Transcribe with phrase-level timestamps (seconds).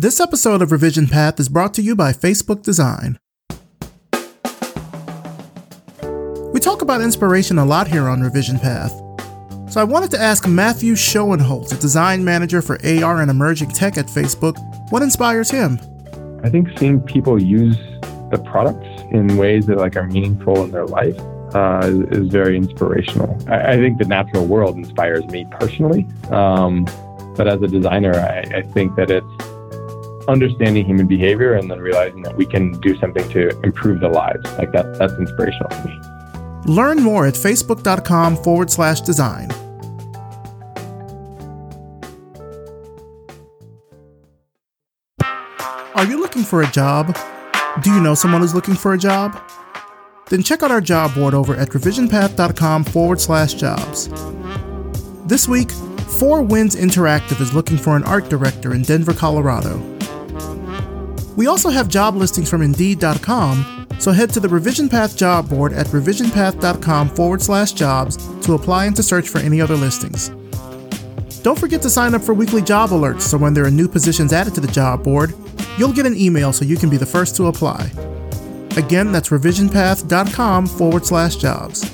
[0.00, 3.18] This episode of Revision Path is brought to you by Facebook Design.
[6.52, 8.92] We talk about inspiration a lot here on Revision Path.
[9.68, 13.98] So I wanted to ask Matthew Schoenholtz, a design manager for AR and emerging tech
[13.98, 14.56] at Facebook,
[14.92, 15.80] what inspires him?
[16.44, 17.76] I think seeing people use
[18.30, 21.18] the products in ways that like are meaningful in their life
[21.56, 23.36] uh, is very inspirational.
[23.48, 26.84] I, I, think the natural world inspires me personally, um,
[27.36, 29.26] but as a designer, I, I think that it's
[30.28, 34.44] understanding human behavior and then realizing that we can do something to improve the lives.
[34.58, 36.00] Like that, that's inspirational for me.
[36.66, 39.50] Learn more at facebook.com forward slash design.
[45.94, 47.16] Are you looking for a job?
[47.82, 49.40] Do you know someone who's looking for a job?
[50.28, 54.08] Then check out our job board over at revisionpath.com forward slash jobs.
[55.26, 59.97] This week, Four Winds Interactive is looking for an art director in Denver, Colorado.
[61.38, 65.72] We also have job listings from Indeed.com, so head to the Revision Path job board
[65.72, 70.30] at revisionpath.com forward slash jobs to apply and to search for any other listings.
[71.44, 74.32] Don't forget to sign up for weekly job alerts so when there are new positions
[74.32, 75.32] added to the job board,
[75.78, 77.88] you'll get an email so you can be the first to apply.
[78.76, 81.88] Again, that's revisionpath.com forward slash jobs.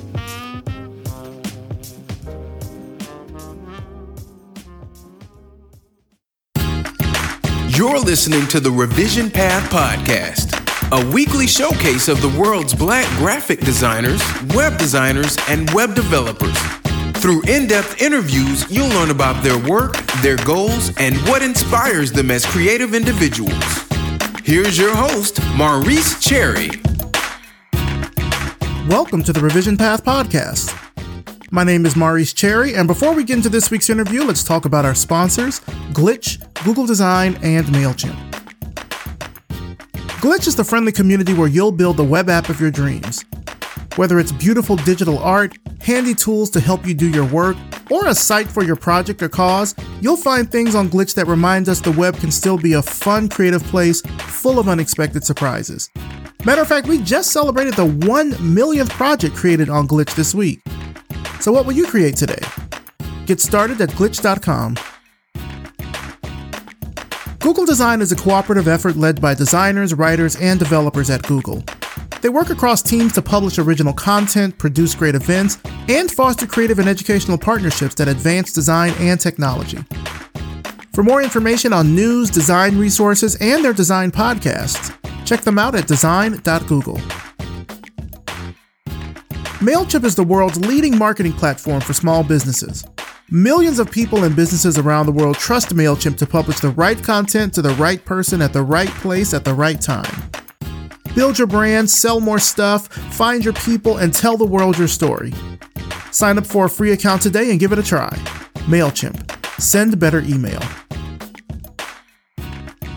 [7.76, 10.54] You're listening to the Revision Path Podcast,
[10.92, 14.22] a weekly showcase of the world's black graphic designers,
[14.54, 16.56] web designers, and web developers.
[17.20, 22.30] Through in depth interviews, you'll learn about their work, their goals, and what inspires them
[22.30, 23.64] as creative individuals.
[24.44, 26.70] Here's your host, Maurice Cherry.
[28.86, 30.80] Welcome to the Revision Path Podcast.
[31.50, 34.64] My name is Maurice Cherry, and before we get into this week's interview, let's talk
[34.64, 35.58] about our sponsors
[35.92, 38.16] Glitch, Google Design, and MailChimp.
[40.20, 43.22] Glitch is the friendly community where you'll build the web app of your dreams.
[43.96, 47.58] Whether it's beautiful digital art, handy tools to help you do your work,
[47.90, 51.68] or a site for your project or cause, you'll find things on Glitch that remind
[51.68, 55.90] us the web can still be a fun, creative place full of unexpected surprises.
[56.44, 60.60] Matter of fact, we just celebrated the 1 millionth project created on Glitch this week.
[61.40, 62.40] So, what will you create today?
[63.26, 64.76] Get started at glitch.com.
[67.44, 71.62] Google Design is a cooperative effort led by designers, writers, and developers at Google.
[72.22, 76.88] They work across teams to publish original content, produce great events, and foster creative and
[76.88, 79.84] educational partnerships that advance design and technology.
[80.94, 84.96] For more information on news, design resources, and their design podcasts,
[85.26, 86.96] check them out at design.google.
[89.60, 92.86] MailChimp is the world's leading marketing platform for small businesses.
[93.34, 97.52] Millions of people and businesses around the world trust MailChimp to publish the right content
[97.54, 100.30] to the right person at the right place at the right time.
[101.16, 105.32] Build your brand, sell more stuff, find your people, and tell the world your story.
[106.12, 108.10] Sign up for a free account today and give it a try.
[108.68, 109.60] MailChimp.
[109.60, 110.62] Send better email.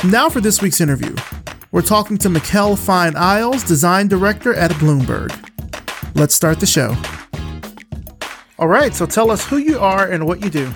[0.03, 1.15] Now for this week's interview.
[1.71, 5.33] We're talking to Mikell Fine Iles, Design Director at Bloomberg.
[6.13, 6.95] Let's start the show.
[8.59, 10.73] All right, so tell us who you are and what you do.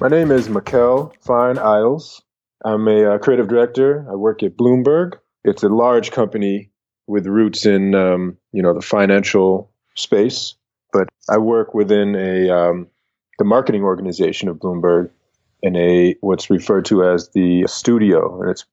[0.00, 2.22] My name is Mikell Fine Iles.
[2.64, 4.06] I'm a uh, creative director.
[4.10, 5.18] I work at Bloomberg.
[5.44, 6.70] It's a large company
[7.06, 10.54] with roots in um, you know the financial space,
[10.94, 12.86] but I work within a um,
[13.38, 15.10] the marketing organization of Bloomberg
[15.62, 18.64] in a what's referred to as the studio, and it's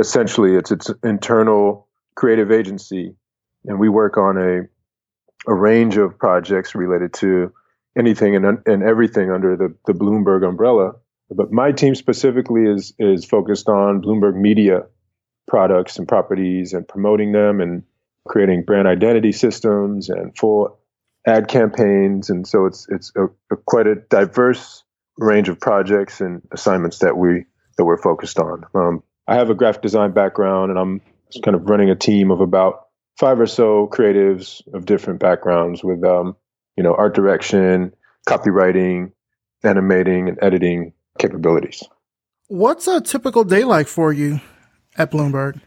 [0.00, 1.86] essentially it's its internal
[2.16, 3.14] creative agency,
[3.64, 4.62] and we work on a
[5.46, 7.52] a range of projects related to
[7.96, 10.92] anything and, and everything under the, the Bloomberg umbrella.
[11.30, 14.82] But my team specifically is is focused on Bloomberg Media
[15.48, 17.82] products and properties and promoting them and
[18.28, 20.78] creating brand identity systems and full
[21.26, 22.30] ad campaigns.
[22.30, 24.84] And so it's it's a, a quite a diverse
[25.18, 27.44] range of projects and assignments that we
[27.78, 28.64] that we're focused on.
[28.74, 31.00] Um, I have a graphic design background, and I'm
[31.42, 32.88] kind of running a team of about
[33.18, 36.36] five or so creatives of different backgrounds with um,
[36.76, 37.92] you know art direction,
[38.28, 39.12] copywriting,
[39.62, 41.82] animating, and editing capabilities.
[42.48, 44.40] What's a typical day like for you?
[44.96, 45.60] at Bloomberg?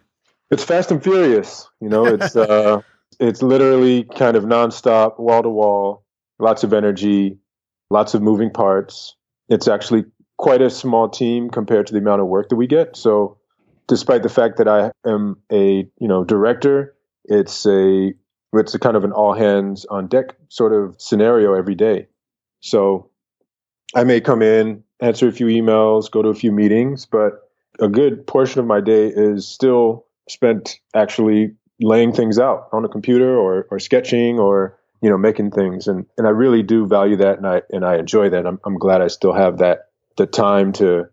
[0.51, 1.67] It's fast and furious.
[1.81, 2.81] You know, it's uh,
[3.19, 6.05] it's literally kind of nonstop, wall to wall,
[6.39, 7.37] lots of energy,
[7.89, 9.15] lots of moving parts.
[9.49, 10.05] It's actually
[10.37, 12.95] quite a small team compared to the amount of work that we get.
[12.95, 13.37] So,
[13.87, 18.13] despite the fact that I am a you know director, it's a
[18.59, 22.07] it's a kind of an all hands on deck sort of scenario every day.
[22.61, 23.09] So,
[23.93, 27.49] I may come in, answer a few emails, go to a few meetings, but
[27.79, 32.89] a good portion of my day is still spent actually laying things out on a
[32.89, 35.87] computer or, or sketching or you know making things.
[35.87, 38.45] And and I really do value that and I and I enjoy that.
[38.45, 41.05] I'm I'm glad I still have that the time to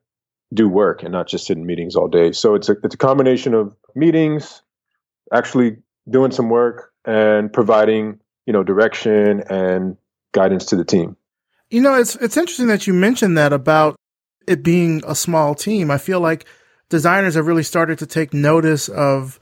[0.54, 2.32] do work and not just sit in meetings all day.
[2.32, 4.62] So it's a it's a combination of meetings
[5.32, 5.76] actually
[6.08, 9.96] doing some work and providing you know direction and
[10.32, 11.16] guidance to the team
[11.70, 13.96] you know it's it's interesting that you mentioned that about
[14.46, 16.46] it being a small team I feel like
[16.88, 19.38] designers have really started to take notice of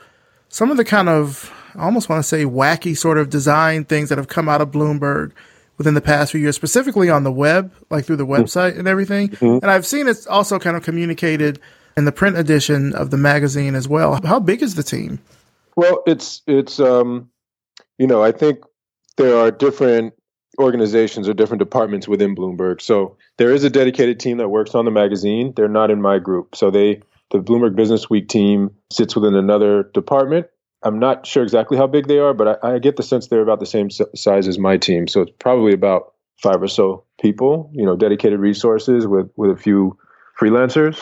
[0.49, 4.09] some of the kind of I almost want to say wacky sort of design things
[4.09, 5.33] that have come out of Bloomberg
[5.81, 8.43] within the past few years, specifically on the web, like through the mm-hmm.
[8.43, 9.31] website and everything.
[9.31, 9.65] Mm-hmm.
[9.65, 11.59] And I've seen it's also kind of communicated
[11.97, 14.21] in the print edition of the magazine as well.
[14.23, 15.21] How big is the team?
[15.77, 17.30] Well, it's it's um,
[18.00, 18.64] you know I think
[19.17, 20.14] there are different
[20.58, 22.81] organizations or different departments within Bloomberg.
[22.81, 25.52] So there is a dedicated team that works on the magazine.
[25.55, 26.56] They're not in my group.
[26.56, 30.47] So they the Bloomberg Business Week team sits within another department.
[30.82, 33.43] I'm not sure exactly how big they are, but I, I get the sense they're
[33.43, 35.06] about the same size as my team.
[35.06, 39.56] So it's probably about five or so people, you know, dedicated resources with with a
[39.56, 39.99] few
[40.41, 40.99] freelancers.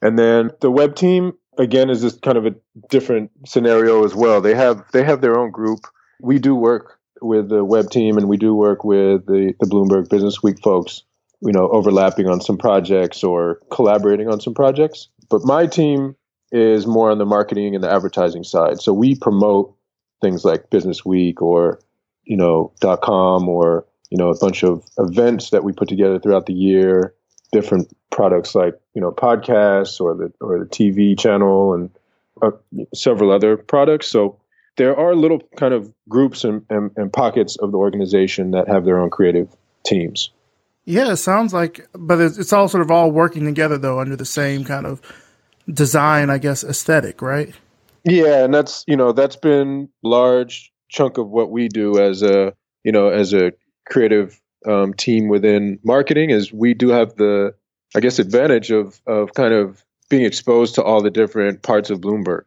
[0.00, 2.54] And then the web team again is just kind of a
[2.88, 4.40] different scenario as well.
[4.40, 5.80] They have they have their own group.
[6.22, 10.08] We do work with the web team and we do work with the, the Bloomberg
[10.08, 11.02] Business Week folks,
[11.40, 15.08] you know, overlapping on some projects or collaborating on some projects.
[15.28, 16.16] But my team
[16.50, 18.80] is more on the marketing and the advertising side.
[18.80, 19.74] So we promote
[20.20, 21.80] things like Business Week or,
[22.24, 26.18] you know, dot .com or, you know, a bunch of events that we put together
[26.18, 27.14] throughout the year,
[27.50, 31.90] different products like, you know, podcasts or the or the TV channel and
[32.42, 32.50] uh,
[32.94, 34.06] several other products.
[34.08, 34.38] So
[34.76, 38.84] there are little kind of groups and, and, and pockets of the organization that have
[38.84, 39.54] their own creative
[39.84, 40.30] teams.
[40.84, 44.16] Yeah, it sounds like, but it's, it's all sort of all working together though under
[44.16, 45.00] the same kind of
[45.72, 47.54] design, I guess, aesthetic, right?
[48.04, 52.52] Yeah, and that's you know that's been large chunk of what we do as a
[52.84, 53.52] you know as a
[53.88, 57.54] creative um, team within marketing is we do have the
[57.94, 62.00] I guess advantage of of kind of being exposed to all the different parts of
[62.00, 62.42] Bloomberg.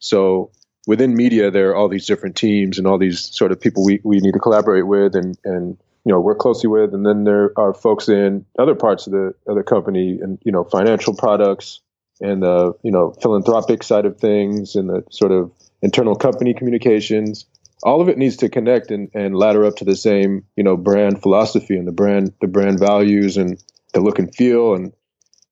[0.00, 0.50] So
[0.86, 4.00] within media, there are all these different teams and all these sort of people we,
[4.04, 7.52] we need to collaborate with and and you know work closely with, and then there
[7.58, 11.80] are folks in other parts of the of the company and you know financial products
[12.20, 15.50] and the you know philanthropic side of things and the sort of
[15.82, 17.44] internal company communications.
[17.82, 20.76] All of it needs to connect and, and ladder up to the same you know
[20.76, 23.62] brand philosophy and the brand the brand values and
[23.92, 24.74] the look and feel.
[24.74, 24.92] And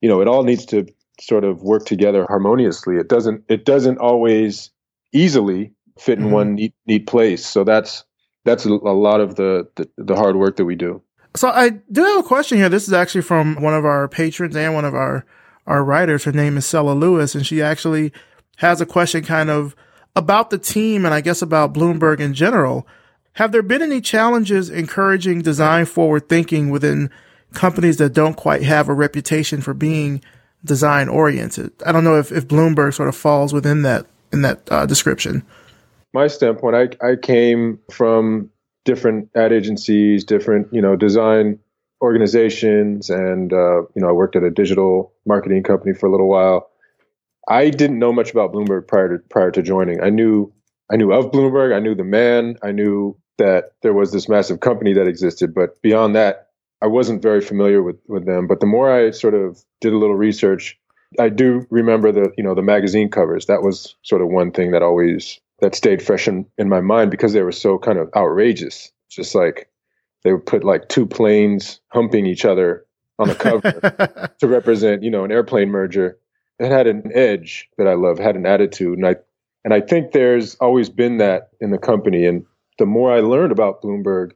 [0.01, 0.87] you know it all needs to
[1.21, 2.97] sort of work together harmoniously.
[2.97, 4.71] It doesn't it doesn't always
[5.15, 6.35] easily fit in mm-hmm.
[6.35, 8.05] one neat, neat place so that's
[8.45, 11.03] that's a, lot of the, the, the hard work that we do.
[11.35, 12.69] So I do have a question here.
[12.69, 15.25] This is actually from one of our patrons and one of our
[15.67, 16.25] our writers.
[16.25, 18.13] Her name is Sella Lewis, and she actually
[18.59, 19.75] has a question kind of
[20.15, 22.87] about the team and I guess about Bloomberg in general.
[23.33, 27.11] Have there been any challenges encouraging design forward thinking within
[27.53, 30.23] companies that don't quite have a reputation for being
[30.65, 31.73] design oriented?
[31.85, 35.43] I don't know if, if Bloomberg sort of falls within that in that uh, description
[36.15, 38.49] my standpoint, I, I came from
[38.85, 41.59] different ad agencies, different, you know, design
[42.01, 43.11] organizations.
[43.11, 46.71] And, uh, you know, I worked at a digital marketing company for a little while.
[47.49, 50.03] I didn't know much about Bloomberg prior to, prior to joining.
[50.03, 50.53] I knew,
[50.91, 51.75] I knew of Bloomberg.
[51.75, 52.57] I knew the man.
[52.63, 55.53] I knew that there was this massive company that existed.
[55.53, 56.49] But beyond that,
[56.81, 58.47] I wasn't very familiar with, with them.
[58.47, 60.79] But the more I sort of did a little research,
[61.19, 63.47] I do remember the, you know, the magazine covers.
[63.47, 67.11] That was sort of one thing that always that stayed fresh in, in my mind
[67.11, 68.91] because they were so kind of outrageous.
[69.09, 69.69] Just like
[70.23, 72.85] they would put like two planes humping each other
[73.19, 76.19] on the cover to represent, you know, an airplane merger.
[76.59, 79.17] It had an edge that I love, had an attitude, and I
[79.65, 82.27] and I think there's always been that in the company.
[82.27, 82.45] And
[82.79, 84.33] the more I learned about Bloomberg,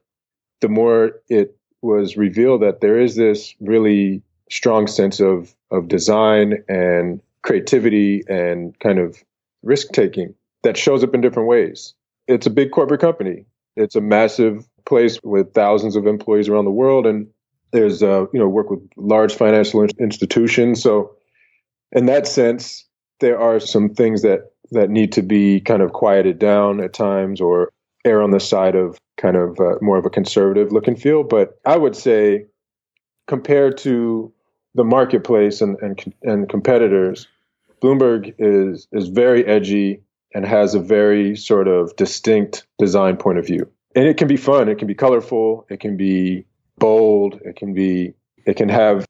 [0.61, 6.63] the more it was revealed that there is this really strong sense of of design
[6.69, 9.23] and creativity and kind of
[9.63, 11.95] risk taking that shows up in different ways.
[12.27, 13.45] It's a big corporate company.
[13.77, 17.27] It's a massive place with thousands of employees around the world, and
[17.73, 20.83] there's uh, you know work with large financial institutions.
[20.83, 21.15] So,
[21.93, 22.85] in that sense,
[23.21, 27.41] there are some things that that need to be kind of quieted down at times,
[27.41, 27.71] or
[28.05, 31.23] err on the side of kind of uh, more of a conservative look and feel.
[31.23, 32.47] But I would say,
[33.27, 34.33] compared to
[34.79, 37.29] the marketplace and and, and competitors,
[37.83, 40.01] Bloomberg is is very edgy
[40.35, 43.71] and has a very sort of distinct design point of view.
[43.95, 46.45] And it can be fun, it can be colorful, it can be
[46.79, 48.15] bold, it can be
[48.47, 49.05] it can have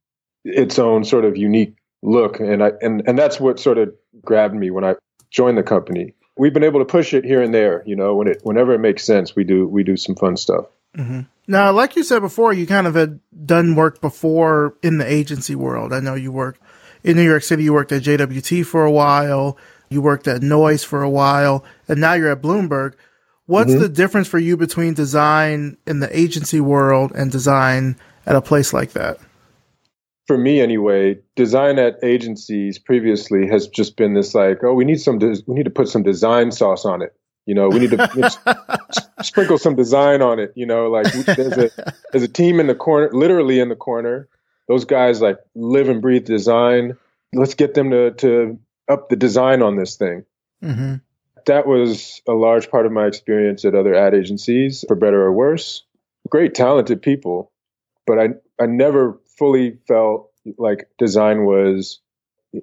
[0.44, 2.40] its own sort of unique look.
[2.40, 3.94] And I and and that's what sort of
[4.24, 4.96] grabbed me when I
[5.30, 6.14] joined the company.
[6.36, 7.82] We've been able to push it here and there.
[7.84, 10.66] You know, when it whenever it makes sense, we do we do some fun stuff.
[10.96, 11.20] Mm-hmm.
[11.50, 15.54] Now, like you said before, you kind of had done work before in the agency
[15.54, 15.94] world.
[15.94, 16.60] I know you worked
[17.02, 17.64] in New York City.
[17.64, 19.56] You worked at JWT for a while.
[19.88, 22.92] You worked at Noise for a while, and now you're at Bloomberg.
[23.46, 23.80] What's mm-hmm.
[23.80, 28.74] the difference for you between design in the agency world and design at a place
[28.74, 29.18] like that?
[30.26, 35.00] For me, anyway, design at agencies previously has just been this like, oh, we need
[35.00, 37.17] some, we need to put some design sauce on it.
[37.48, 40.52] You know, we need to sprinkle some design on it.
[40.54, 41.70] You know, like there's a
[42.12, 44.28] there's a team in the corner, literally in the corner.
[44.68, 46.98] Those guys like live and breathe design.
[47.32, 50.26] Let's get them to to up the design on this thing.
[50.62, 50.96] Mm-hmm.
[51.46, 55.32] That was a large part of my experience at other ad agencies, for better or
[55.32, 55.84] worse.
[56.28, 57.50] Great, talented people,
[58.06, 58.28] but I
[58.60, 61.98] I never fully felt like design was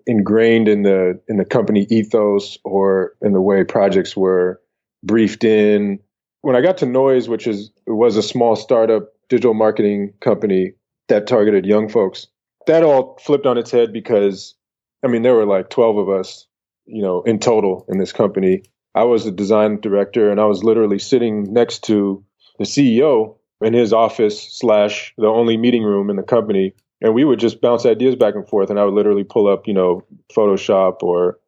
[0.06, 4.62] ingrained in the in the company ethos or in the way projects were
[5.06, 6.00] briefed in.
[6.42, 10.74] When I got to Noise, which is was a small startup digital marketing company
[11.08, 12.28] that targeted young folks,
[12.68, 14.56] that all flipped on its head because
[15.04, 16.48] I mean there were like 12 of us,
[16.86, 18.64] you know, in total in this company.
[18.94, 22.24] I was the design director and I was literally sitting next to
[22.60, 27.24] the CEO in his office slash the only meeting room in the company and we
[27.24, 30.04] would just bounce ideas back and forth and i would literally pull up you know
[30.36, 31.40] photoshop or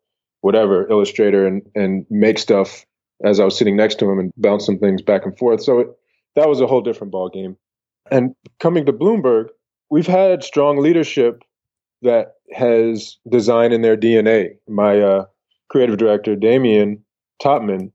[0.42, 2.86] whatever illustrator and and make stuff
[3.24, 5.64] as I was sitting next to him and bouncing things back and forth.
[5.64, 5.88] So it,
[6.36, 7.58] that was a whole different ball game.
[8.12, 9.48] And coming to Bloomberg,
[9.90, 11.44] we've had strong leadership
[12.02, 14.52] that has design in their DNA.
[14.68, 15.26] My uh,
[15.70, 17.04] creative director, Damien
[17.42, 17.92] Topman,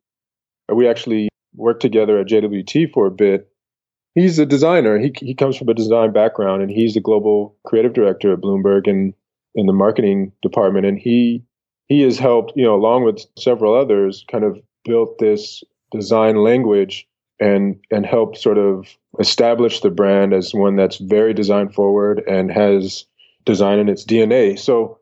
[0.72, 3.48] we actually worked together at JWT for a bit.
[4.14, 4.98] He's a designer.
[4.98, 8.86] He he comes from a design background, and he's the global creative director at Bloomberg
[8.86, 9.14] and
[9.54, 10.84] in the marketing department.
[10.84, 11.42] And he
[11.88, 17.06] he has helped, you know, along with several others, kind of built this design language
[17.40, 22.50] and and helped sort of establish the brand as one that's very design forward and
[22.50, 23.04] has
[23.44, 24.58] design in its DNA.
[24.58, 24.98] So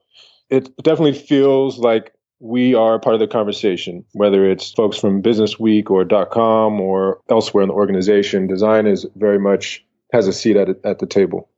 [0.48, 5.60] it definitely feels like we are part of the conversation, whether it's folks from Business
[5.60, 8.46] Week or .com or elsewhere in the organization.
[8.46, 11.48] Design is very much has a seat at at the table.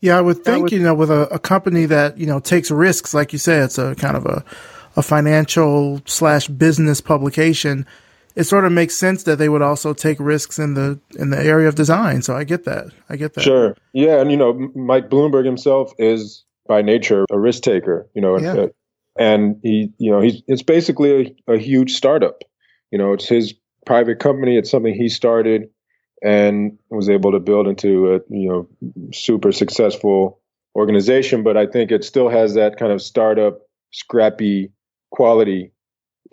[0.00, 2.70] Yeah, I would think would, you know with a, a company that you know takes
[2.70, 4.44] risks, like you said, it's a kind of a
[4.98, 7.86] a financial slash business publication,
[8.34, 11.38] it sort of makes sense that they would also take risks in the in the
[11.38, 12.20] area of design.
[12.20, 12.88] So I get that.
[13.08, 13.42] I get that.
[13.42, 13.76] Sure.
[13.92, 18.08] Yeah, and you know, Mike Bloomberg himself is by nature a risk taker.
[18.12, 18.52] You know, yeah.
[18.54, 18.66] Uh,
[19.16, 22.42] and he, you know, he's it's basically a, a huge startup.
[22.90, 23.54] You know, it's his
[23.86, 24.56] private company.
[24.56, 25.70] It's something he started
[26.20, 28.68] and was able to build into a you know
[29.12, 30.40] super successful
[30.74, 31.44] organization.
[31.44, 33.60] But I think it still has that kind of startup,
[33.92, 34.72] scrappy
[35.10, 35.72] quality,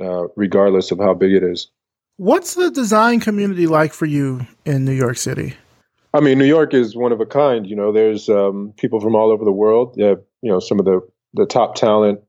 [0.02, 1.70] uh, regardless of how big it is.
[2.18, 5.56] What's the design community like for you in New York City?
[6.14, 7.68] I mean, New York is one of a kind.
[7.68, 9.96] You know, there's um, people from all over the world.
[9.98, 11.02] Yeah, you know, some of the
[11.34, 12.22] the top talent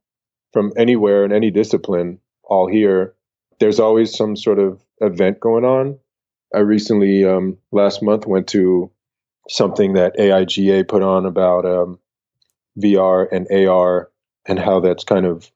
[0.53, 3.15] from anywhere in any discipline, all here.
[3.61, 5.99] There's always some sort of event going on.
[6.55, 8.91] I recently, um, last month, went to
[9.49, 11.99] something that AIGA put on about um,
[12.79, 14.11] VR and AR
[14.47, 15.51] and how that's kind of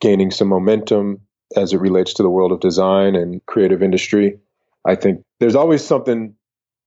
[0.00, 1.20] gaining some momentum
[1.56, 4.38] as it relates to the world of design and creative industry.
[4.84, 6.34] I think there's always something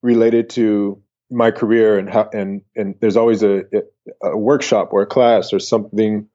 [0.01, 1.01] related to
[1.31, 3.63] my career and how, and and there's always a,
[4.23, 6.27] a workshop or a class or something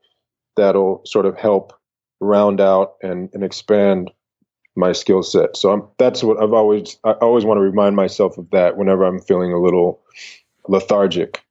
[0.56, 1.72] that'll sort of help
[2.20, 4.10] round out and, and expand
[4.76, 5.56] my skill set.
[5.56, 9.04] So I'm, that's what I've always I always want to remind myself of that whenever
[9.04, 10.00] I'm feeling a little
[10.68, 11.43] lethargic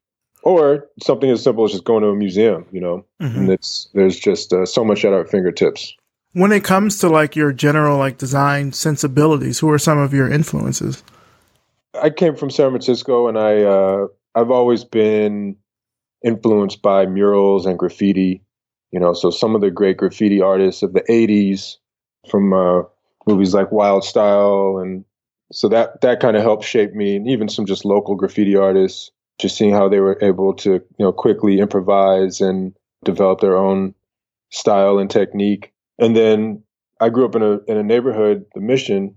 [0.44, 3.04] or something as simple as just going to a museum you know?
[3.20, 3.38] Mm-hmm.
[3.38, 5.94] and it's there's just uh, so much at our fingertips.
[6.32, 10.30] When it comes to like your general like design sensibilities who are some of your
[10.30, 11.02] influences?
[12.00, 15.56] I came from san francisco and i uh, i've always been
[16.24, 18.42] influenced by murals and graffiti
[18.92, 19.12] you know?
[19.12, 21.78] So some of the great graffiti artists of the 80s
[22.30, 22.82] from uh,
[23.26, 25.04] movies like wild style and
[25.52, 29.10] so that that kind of helped shape me and even some just local graffiti artists
[29.38, 32.74] just seeing how they were able to, you know, quickly improvise and
[33.04, 33.94] develop their own
[34.50, 35.72] style and technique.
[35.98, 36.62] And then
[37.00, 39.16] I grew up in a in a neighborhood, the Mission,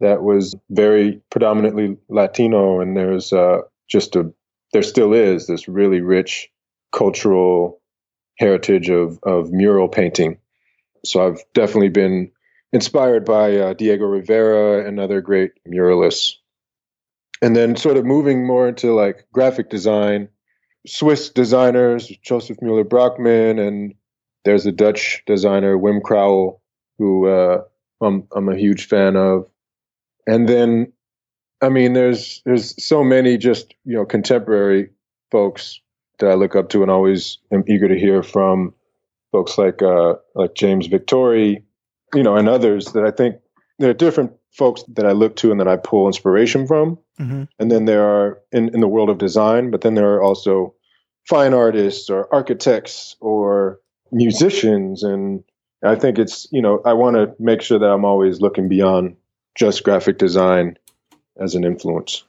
[0.00, 3.58] that was very predominantly Latino, and there's uh,
[3.88, 4.32] just a
[4.72, 6.50] there still is this really rich
[6.92, 7.80] cultural
[8.38, 10.38] heritage of of mural painting.
[11.04, 12.30] So I've definitely been
[12.72, 16.36] inspired by uh, Diego Rivera and other great muralists
[17.42, 20.28] and then sort of moving more into like graphic design
[20.86, 23.94] Swiss designers, Josef Müller-Brockmann, and
[24.44, 26.60] there's a Dutch designer, Wim Crouwel,
[26.98, 27.62] who uh,
[28.00, 29.46] I'm, I'm a huge fan of.
[30.26, 30.92] And then,
[31.60, 34.90] I mean, there's there's so many just you know contemporary
[35.30, 35.80] folks
[36.18, 38.72] that I look up to and always am eager to hear from
[39.32, 41.62] folks like uh, like James Victore,
[42.14, 43.36] you know, and others that I think
[43.78, 46.98] there are different folks that I look to and that I pull inspiration from.
[47.20, 47.44] Mm-hmm.
[47.58, 50.74] And then there are in, in the world of design, but then there are also
[51.28, 55.02] fine artists or architects or musicians.
[55.02, 55.44] And
[55.84, 59.16] I think it's, you know, I want to make sure that I'm always looking beyond
[59.54, 60.78] just graphic design
[61.38, 62.24] as an influence.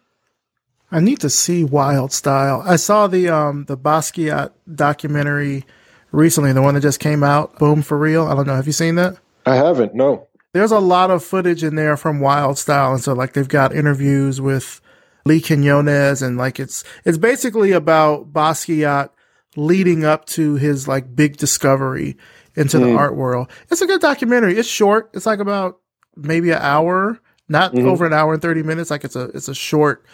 [0.92, 2.62] I need to see Wild Style.
[2.66, 5.66] I saw the um the Basquiat documentary
[6.14, 8.26] recently, the one that just came out, Boom for Real.
[8.26, 8.56] I don't know.
[8.56, 9.18] Have you seen that?
[9.46, 9.96] I haven't.
[9.96, 10.27] No
[10.58, 13.76] there's a lot of footage in there from Wild Style, and so like they've got
[13.76, 14.82] interviews with
[15.26, 19.10] Lee Quinones, and like it's it's basically about Basquiat
[19.56, 22.18] leading up to his like big discovery
[22.56, 22.86] into mm.
[22.86, 23.50] the art world.
[23.70, 24.58] It's a good documentary.
[24.58, 25.12] It's short.
[25.14, 25.80] It's like about
[26.16, 27.88] maybe an hour, not mm-hmm.
[27.88, 28.90] over an hour and thirty minutes.
[28.90, 30.06] Like it's a it's a short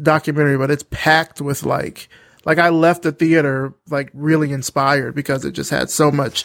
[0.00, 2.08] documentary, but it's packed with like
[2.44, 6.44] like I left the theater like really inspired because it just had so much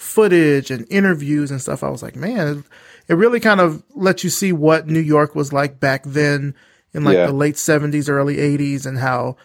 [0.00, 2.64] footage and interviews and stuff, I was like, man,
[3.10, 6.54] it, really kind of lets you see what New York was like back then
[6.92, 7.26] in like yeah.
[7.26, 9.36] the late 70s, early 80s, and how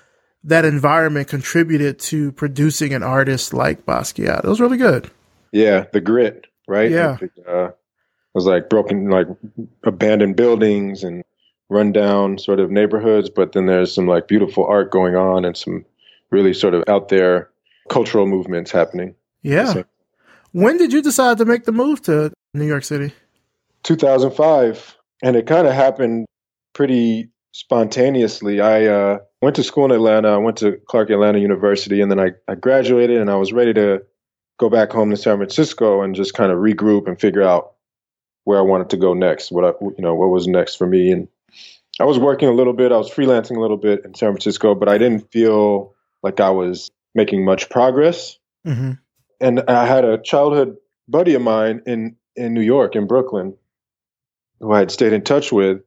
[0.43, 4.43] that environment contributed to producing an artist like Basquiat.
[4.43, 5.10] It was really good.
[5.51, 6.89] Yeah, the grit, right?
[6.91, 7.17] Yeah.
[7.48, 7.75] uh, it
[8.34, 9.27] was like broken, like
[9.84, 11.24] abandoned buildings and
[11.69, 15.86] rundown sort of neighborhoods, but then there's some like beautiful art going on and some
[16.29, 17.50] really sort of out there
[17.89, 19.15] cultural movements happening.
[19.41, 19.84] Yeah.
[20.51, 23.13] When did you decide to make the move to New York City?
[23.86, 24.98] 2005.
[25.24, 26.25] And it kind of happened
[26.74, 28.60] pretty spontaneously.
[28.60, 30.30] I uh, went to school in Atlanta.
[30.30, 33.74] I went to Clark Atlanta University, and then I, I graduated and I was ready
[33.74, 34.04] to
[34.60, 37.74] go back home to San Francisco and just kind of regroup and figure out
[38.44, 39.51] where I wanted to go next.
[39.51, 41.12] What I, you know, what was next for me.
[41.12, 41.28] And
[42.00, 42.91] I was working a little bit.
[42.91, 46.50] I was freelancing a little bit in San Francisco, but I didn't feel like I
[46.50, 48.38] was making much progress.
[48.67, 48.93] Mm-hmm
[49.39, 53.56] and I had a childhood buddy of mine in in New York, in Brooklyn,
[54.60, 55.82] who I had stayed in touch with,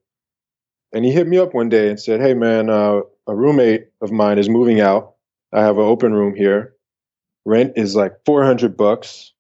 [0.92, 4.12] and he hit me up one day and said, "Hey, man, uh, a roommate of
[4.12, 5.14] mine is moving out.
[5.52, 6.74] I have an open room here.
[7.44, 9.33] Rent is like four hundred bucks,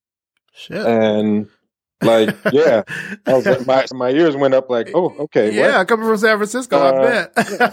[0.54, 0.84] Shit.
[0.86, 1.48] and
[2.02, 2.82] like, yeah,
[3.26, 5.88] I was like, my my ears went up like, oh, okay, yeah, what?
[5.88, 7.72] coming from San Francisco, uh, I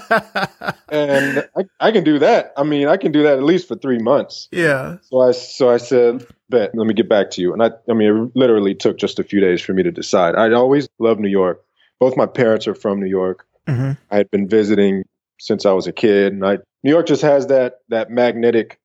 [0.61, 0.79] bet.
[0.89, 2.53] and I, I can do that.
[2.57, 4.47] I mean, I can do that at least for three months.
[4.51, 4.97] Yeah.
[5.03, 6.71] So I so I said, bet.
[6.73, 7.53] Let me get back to you.
[7.53, 10.35] And I, I mean, it literally took just a few days for me to decide.
[10.35, 11.63] I'd always loved New York.
[11.99, 13.45] Both my parents are from New York.
[13.67, 13.91] Mm-hmm.
[14.11, 15.03] I had been visiting
[15.39, 18.79] since I was a kid, and I New York just has that that magnetic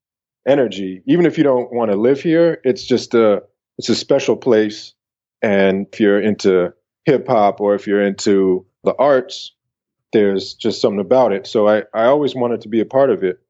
[0.46, 1.02] energy.
[1.06, 3.42] Even if you don't want to live here, it's just a
[3.78, 4.94] it's a special place
[5.42, 6.72] and if you're into
[7.04, 9.52] hip hop or if you're into the arts,
[10.12, 11.46] there's just something about it.
[11.46, 13.40] So I, I always wanted to be a part of it.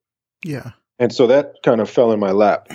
[0.44, 0.72] Yeah.
[0.98, 2.68] And so that kind of fell in my lap.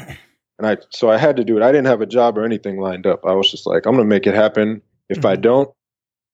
[0.58, 1.64] And I so I had to do it.
[1.64, 3.26] I didn't have a job or anything lined up.
[3.26, 4.82] I was just like, I'm gonna make it happen.
[5.10, 5.28] If mm-hmm.
[5.28, 5.70] I don't,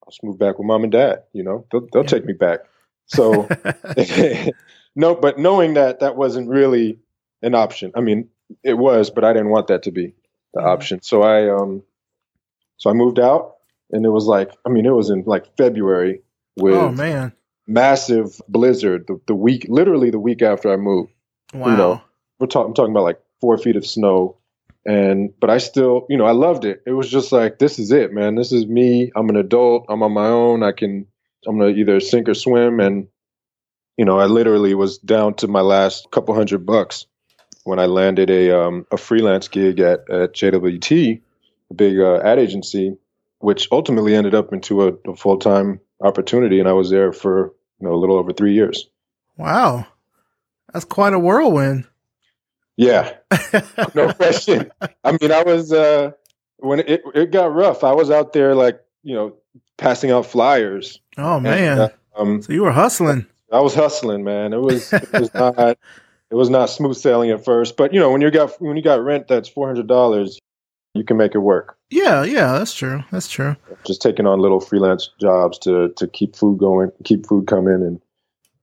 [0.02, 1.24] I'll just move back with mom and dad.
[1.32, 2.08] You know, they'll, they'll yeah.
[2.08, 2.60] take me back.
[3.06, 3.48] So
[4.96, 6.98] no, but knowing that that wasn't really
[7.42, 7.92] an option.
[7.94, 8.28] I mean,
[8.62, 10.14] it was, but I didn't want that to be
[10.54, 10.68] the mm-hmm.
[10.68, 11.02] option.
[11.02, 11.82] So I um
[12.82, 13.58] so I moved out,
[13.92, 16.20] and it was like, I mean, it was in like February
[16.56, 17.32] with oh man,
[17.64, 19.04] massive blizzard.
[19.06, 21.12] The, the week, literally the week after I moved.
[21.54, 21.70] Wow.
[21.70, 22.02] You know,
[22.40, 24.36] we're talking, I'm talking about like four feet of snow,
[24.84, 26.82] and but I still, you know, I loved it.
[26.84, 28.34] It was just like, this is it, man.
[28.34, 29.12] This is me.
[29.14, 29.86] I'm an adult.
[29.88, 30.64] I'm on my own.
[30.64, 31.06] I can,
[31.46, 33.06] I'm gonna either sink or swim, and
[33.96, 37.06] you know, I literally was down to my last couple hundred bucks
[37.62, 41.20] when I landed a um, a freelance gig at at JWT
[41.72, 42.96] a big uh, ad agency,
[43.38, 47.52] which ultimately ended up into a, a full time opportunity, and I was there for
[47.80, 48.88] you know a little over three years.
[49.36, 49.86] Wow,
[50.72, 51.86] that's quite a whirlwind.
[52.76, 53.14] Yeah,
[53.94, 54.70] no question.
[55.04, 56.12] I mean, I was uh,
[56.58, 57.84] when it it got rough.
[57.84, 59.36] I was out there like you know
[59.78, 61.00] passing out flyers.
[61.16, 61.72] Oh man!
[61.72, 63.26] And, uh, um, so you were hustling.
[63.50, 64.52] I was hustling, man.
[64.52, 68.10] It was it was not it was not smooth sailing at first, but you know
[68.10, 70.38] when you got when you got rent that's four hundred dollars,
[70.94, 71.76] you can make it work.
[71.90, 73.02] Yeah, yeah, that's true.
[73.10, 73.56] That's true.
[73.86, 78.00] Just taking on little freelance jobs to to keep food going, keep food coming, and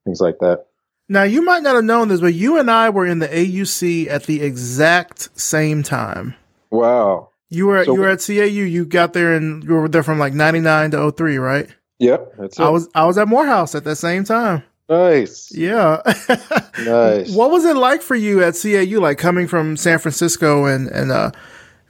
[0.05, 0.65] things like that.
[1.07, 4.07] Now you might not have known this, but you and I were in the AUC
[4.07, 6.35] at the exact same time.
[6.69, 7.29] Wow.
[7.49, 8.43] You were so, you were at CAU.
[8.43, 11.67] You got there and you were there from like ninety nine to 03, right?
[11.97, 12.33] Yep.
[12.37, 12.63] That's it.
[12.63, 14.63] I was I was at Morehouse at that same time.
[14.87, 15.51] Nice.
[15.55, 16.01] Yeah.
[16.83, 17.33] nice.
[17.35, 21.11] What was it like for you at CAU, like coming from San Francisco and, and
[21.11, 21.31] uh,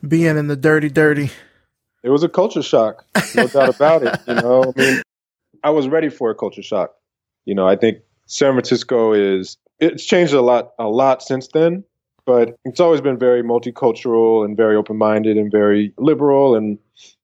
[0.08, 1.32] being in the dirty, dirty?
[2.04, 4.20] It was a culture shock, no doubt about it.
[4.28, 5.02] You know, I mean,
[5.64, 6.96] I was ready for a culture shock.
[7.46, 11.84] You know, I think San Francisco is it's changed a lot a lot since then,
[12.26, 16.78] but it's always been very multicultural and very open-minded and very liberal and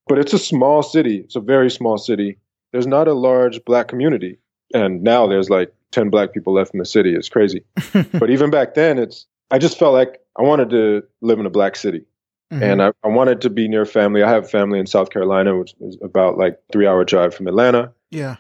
[0.07, 1.17] but it's a small city.
[1.17, 2.37] It's a very small city.
[2.71, 4.37] There's not a large black community.
[4.73, 7.15] And now there's like 10 black people left in the city.
[7.15, 7.63] It's crazy.
[8.13, 11.51] but even back then it's I just felt like I wanted to live in a
[11.51, 12.05] black city.
[12.51, 12.63] Mm-hmm.
[12.63, 14.21] And I, I wanted to be near family.
[14.23, 17.93] I have family in South Carolina, which is about like three hour drive from Atlanta.
[18.11, 18.37] Yeah.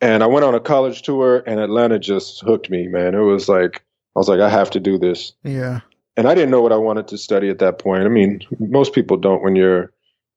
[0.00, 3.14] And I went on a college tour, and Atlanta just hooked me, man.
[3.14, 5.32] It was like I was like, I have to do this.
[5.44, 5.80] Yeah.
[6.16, 8.04] And I didn't know what I wanted to study at that point.
[8.04, 9.92] I mean, most people don't when you're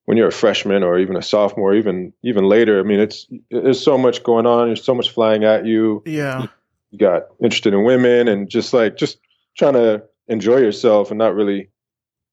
[0.06, 2.80] when you're a freshman or even a sophomore, even even later.
[2.80, 4.68] I mean, it's there's so much going on.
[4.68, 6.04] There's so much flying at you.
[6.06, 6.48] Yeah.
[6.92, 9.18] You got interested in women and just like just
[9.58, 11.70] trying to enjoy yourself and not really.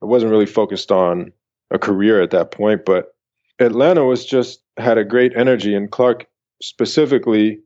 [0.03, 1.33] I wasn't really focused on
[1.71, 3.15] a career at that point, but
[3.59, 6.27] Atlanta was just had a great energy, and Clark
[6.63, 7.61] specifically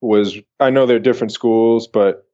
[0.00, 2.26] was I know they're different schools, but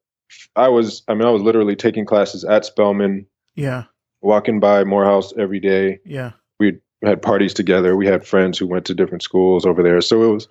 [0.55, 3.27] I was I mean I was literally taking classes at Spelman.
[3.55, 3.85] Yeah.
[4.23, 6.01] Walking by Morehouse every day.
[6.05, 6.33] Yeah.
[6.59, 7.97] We had parties together.
[7.97, 10.01] We had friends who went to different schools over there.
[10.01, 10.49] So it was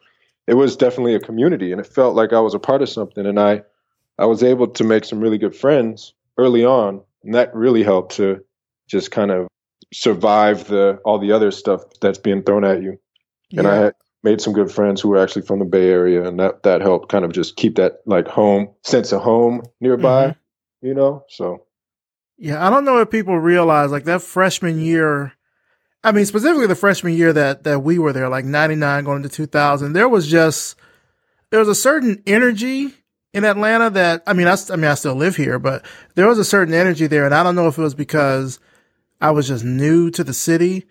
[0.47, 3.25] it was definitely a community and it felt like I was a part of something
[3.25, 3.63] and I
[4.19, 8.15] I was able to make some really good friends early on and that really helped
[8.17, 8.43] to
[8.88, 9.48] just kind of
[9.93, 13.00] survive the all the other stuff that's being thrown at you.
[13.52, 13.71] And yeah.
[13.71, 13.93] I had
[14.24, 17.10] made some good friends who were actually from the Bay Area, and that that helped
[17.10, 20.88] kind of just keep that like home sense of home nearby, mm-hmm.
[20.88, 21.24] you know.
[21.30, 21.65] So,
[22.38, 25.34] yeah, I don't know if people realize like that freshman year.
[26.04, 29.30] I mean, specifically the freshman year that that we were there, like '99 going into
[29.30, 30.76] 2000, there was just
[31.52, 32.93] there was a certain energy
[33.34, 36.39] in Atlanta that I mean, I, I mean, I still live here, but there was
[36.39, 38.60] a certain energy there, and I don't know if it was because
[39.21, 40.86] I was just new to the city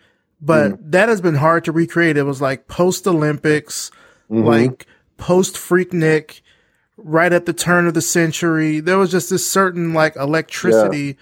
[0.45, 0.79] but mm.
[0.91, 2.19] that has been hard to recreate.
[2.19, 3.91] It was like post Olympics,
[4.31, 4.45] mm-hmm.
[4.45, 6.43] like post Freaknik,
[6.99, 8.81] right at the turn of the century.
[8.81, 11.13] There was just this certain like electricity yeah.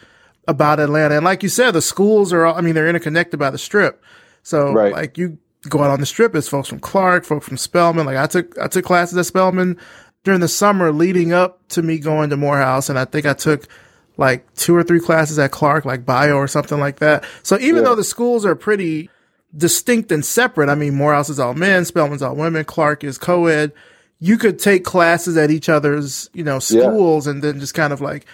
[0.48, 1.16] about Atlanta.
[1.16, 4.02] And like you said, the schools are, all, I mean, they're interconnected by the strip.
[4.42, 4.92] So right.
[4.92, 5.38] like you
[5.68, 8.06] go out on the strip, it's folks from Clark, folks from Spelman.
[8.06, 9.78] Like I took, I took classes at Spelman
[10.24, 12.88] during the summer leading up to me going to Morehouse.
[12.88, 13.68] And I think I took
[14.16, 17.24] like two or three classes at Clark, like bio or something like that.
[17.42, 17.82] So even yeah.
[17.82, 19.08] though the schools are pretty
[19.56, 23.72] distinct and separate, I mean, Morehouse is all men, Spelman's all women, Clark is co-ed.
[24.18, 27.32] You could take classes at each other's, you know, schools yeah.
[27.32, 28.26] and then just kind of like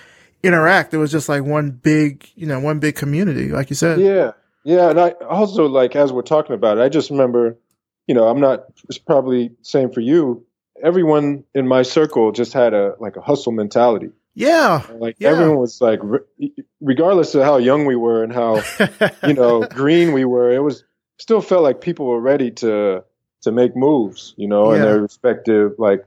[0.43, 0.93] interact.
[0.93, 3.99] It was just like one big, you know, one big community, like you said.
[4.01, 4.33] Yeah.
[4.65, 4.91] Yeah.
[4.91, 7.57] And I also like, as we're talking about it, I just remember,
[8.07, 10.45] you know, I'm not, it's probably same for you.
[10.83, 14.11] Everyone in my circle just had a, like a hustle mentality.
[14.39, 14.83] Yeah.
[14.95, 15.31] Like yeah.
[15.31, 16.01] everyone was like,
[16.81, 18.63] regardless of how young we were and how,
[19.27, 20.85] you know, green we were, it was
[21.19, 23.05] still felt like people were ready to
[23.43, 24.77] to make moves, you know, yeah.
[24.77, 26.05] in their respective like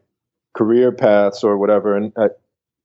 [0.54, 1.96] career paths or whatever.
[1.96, 2.28] And I,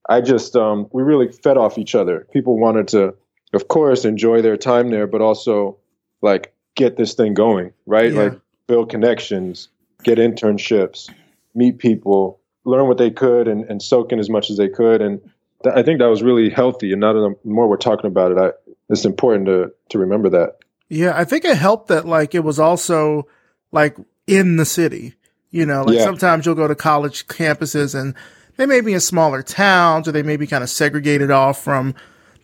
[0.09, 2.27] I just um, we really fed off each other.
[2.33, 3.15] People wanted to,
[3.53, 5.79] of course, enjoy their time there, but also
[6.23, 8.13] like get this thing going, right?
[8.13, 8.21] Yeah.
[8.21, 9.69] Like build connections,
[10.03, 11.11] get internships,
[11.55, 15.03] meet people, learn what they could, and, and soak in as much as they could.
[15.03, 15.21] And
[15.67, 16.93] I think that was really healthy.
[16.93, 18.51] And now that the more we're talking about it, I,
[18.89, 20.59] it's important to to remember that.
[20.89, 23.27] Yeah, I think it helped that like it was also
[23.73, 25.15] like in the city.
[25.51, 26.05] You know, like yeah.
[26.05, 28.15] sometimes you'll go to college campuses and
[28.57, 31.95] they may be in smaller towns or they may be kind of segregated off from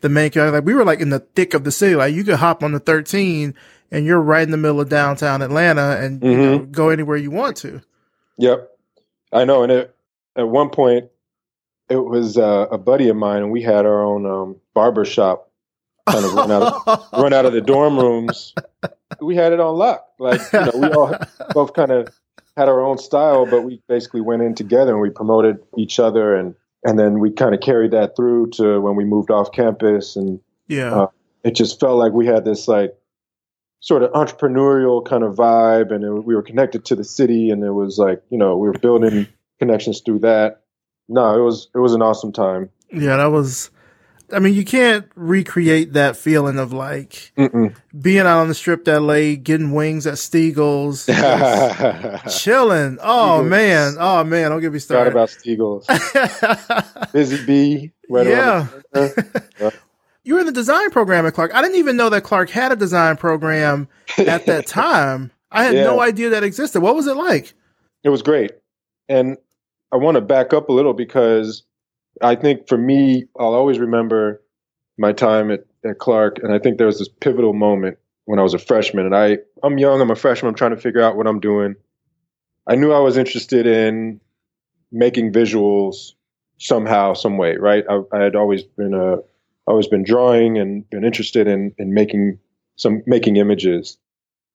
[0.01, 1.95] the main Like we were like in the thick of the city.
[1.95, 3.55] Like you could hop on the 13
[3.91, 6.41] and you're right in the middle of downtown Atlanta and mm-hmm.
[6.41, 7.83] you know, go anywhere you want to.
[8.39, 8.69] Yep.
[9.33, 9.63] I know.
[9.63, 9.97] And it,
[10.37, 11.11] at one point,
[11.92, 15.50] it was uh, a buddy of mine and we had our own um, barber shop
[16.09, 18.55] kind of run out of, run out of the dorm rooms.
[19.20, 20.07] We had it on lock.
[20.18, 21.16] Like you know, we all
[21.52, 22.09] both kind of
[22.57, 26.35] had our own style, but we basically went in together and we promoted each other,
[26.35, 30.16] and and then we kind of carried that through to when we moved off campus,
[30.16, 31.07] and yeah, uh,
[31.44, 32.94] it just felt like we had this like
[33.81, 37.62] sort of entrepreneurial kind of vibe, and it, we were connected to the city, and
[37.62, 39.28] it was like you know we were building
[39.59, 40.62] connections through that.
[41.09, 42.71] No, it was it was an awesome time.
[42.93, 43.71] Yeah, that was
[44.33, 47.77] I mean, you can't recreate that feeling of like Mm-mm.
[48.01, 51.07] being out on the strip that late, getting wings at Steagles,
[52.43, 52.99] chilling.
[53.03, 55.11] Oh man, oh man, don't get me started.
[55.11, 55.87] about Steagles.
[57.12, 57.93] Busy Bee.
[58.09, 58.67] yeah.
[60.25, 61.55] you were in the design program at Clark.
[61.55, 63.87] I didn't even know that Clark had a design program
[64.17, 65.31] at that time.
[65.51, 65.85] I had yeah.
[65.85, 66.81] no idea that existed.
[66.81, 67.53] What was it like?
[68.03, 68.53] It was great,
[69.11, 69.37] and
[69.92, 71.64] I want to back up a little because
[72.22, 74.42] I think for me, I'll always remember
[74.98, 78.42] my time at, at Clark, and I think there was this pivotal moment when I
[78.42, 81.16] was a freshman, and I I'm young, I'm a freshman, I'm trying to figure out
[81.16, 81.74] what I'm doing.
[82.66, 84.20] I knew I was interested in
[84.90, 86.12] making visuals
[86.59, 87.85] somehow, some way, right?
[87.90, 89.18] I, I had always been a
[89.66, 92.38] always been drawing and been interested in in making
[92.76, 93.98] some making images,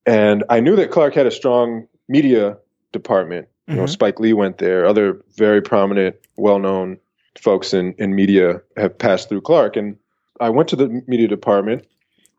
[0.05, 2.57] and I knew that Clark had a strong media
[2.91, 3.49] department.
[3.67, 3.89] You know, Mhm.
[3.89, 4.85] Spike Lee went there.
[4.85, 6.97] Other very prominent, well-known
[7.39, 9.97] folks in in media have passed through Clark, and
[10.39, 11.85] I went to the media department.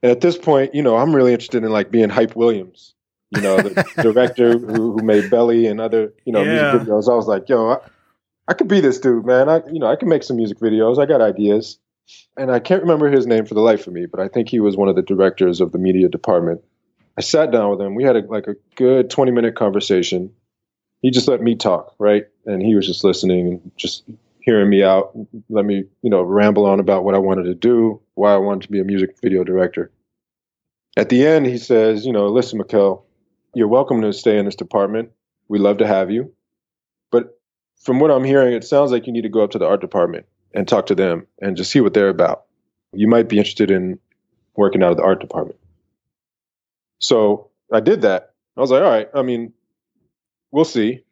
[0.02, 2.94] And at this point, you know, I'm really interested in like being Hype Williams,
[3.30, 6.72] you know, the director who, who made Belly and other, you know, Yeah.
[6.72, 7.10] music videos.
[7.10, 7.78] I was like, yo, I,
[8.46, 9.48] I could be this dude, man.
[9.48, 10.98] I, you know, I can make some music videos.
[10.98, 11.78] I got ideas.
[12.38, 14.60] And I can't remember his name for the life of me, but I think he
[14.60, 16.62] was one of the directors of the media department.
[17.18, 17.94] I sat down with him.
[17.96, 20.30] We had a, like a good 20 minute conversation.
[21.02, 22.24] He just let me talk, right?
[22.46, 24.04] And he was just listening and just
[24.40, 25.12] hearing me out,
[25.48, 28.62] let me, you know, ramble on about what I wanted to do, why I wanted
[28.62, 29.90] to be a music video director.
[30.96, 33.02] At the end, he says, you know, listen, Mikell,
[33.54, 35.10] you're welcome to stay in this department.
[35.48, 36.32] We love to have you.
[37.10, 37.38] But
[37.80, 39.80] from what I'm hearing, it sounds like you need to go up to the art
[39.80, 42.44] department and talk to them and just see what they're about.
[42.92, 43.98] You might be interested in
[44.56, 45.60] working out of the art department.
[46.98, 48.32] So I did that.
[48.56, 49.52] I was like, all right, I mean,
[50.50, 51.02] we'll see.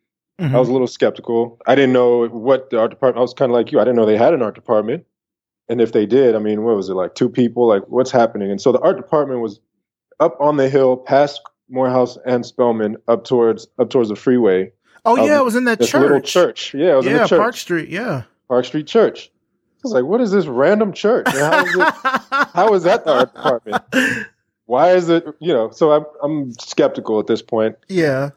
[0.40, 0.54] Mhm.
[0.54, 1.58] I was a little skeptical.
[1.66, 3.18] I didn't know what the art department.
[3.18, 3.80] I was kind of like you.
[3.80, 5.04] I didn't know they had an art department,
[5.68, 7.14] and if they did, I mean, what was it like?
[7.14, 7.66] Two people?
[7.66, 8.50] Like, what's happening?
[8.50, 9.60] And so the art department was
[10.20, 14.70] up on the hill, past Morehouse and Spelman, up towards up towards the freeway.
[15.06, 16.02] oh yeah, it was in that church.
[16.02, 16.74] little church.
[16.74, 17.88] Yeah, it was in yeah, the church, Park Park, Street.
[17.88, 18.22] Yeah.
[18.48, 19.30] Park Street Church.
[19.32, 21.28] I was like, what is this random church?
[21.28, 21.94] How is it?
[22.52, 23.82] how is that the art department?
[24.66, 25.24] Why is it?
[25.40, 25.70] You know.
[25.70, 27.76] So I'm I'm skeptical at this point.
[27.88, 28.30] yeah.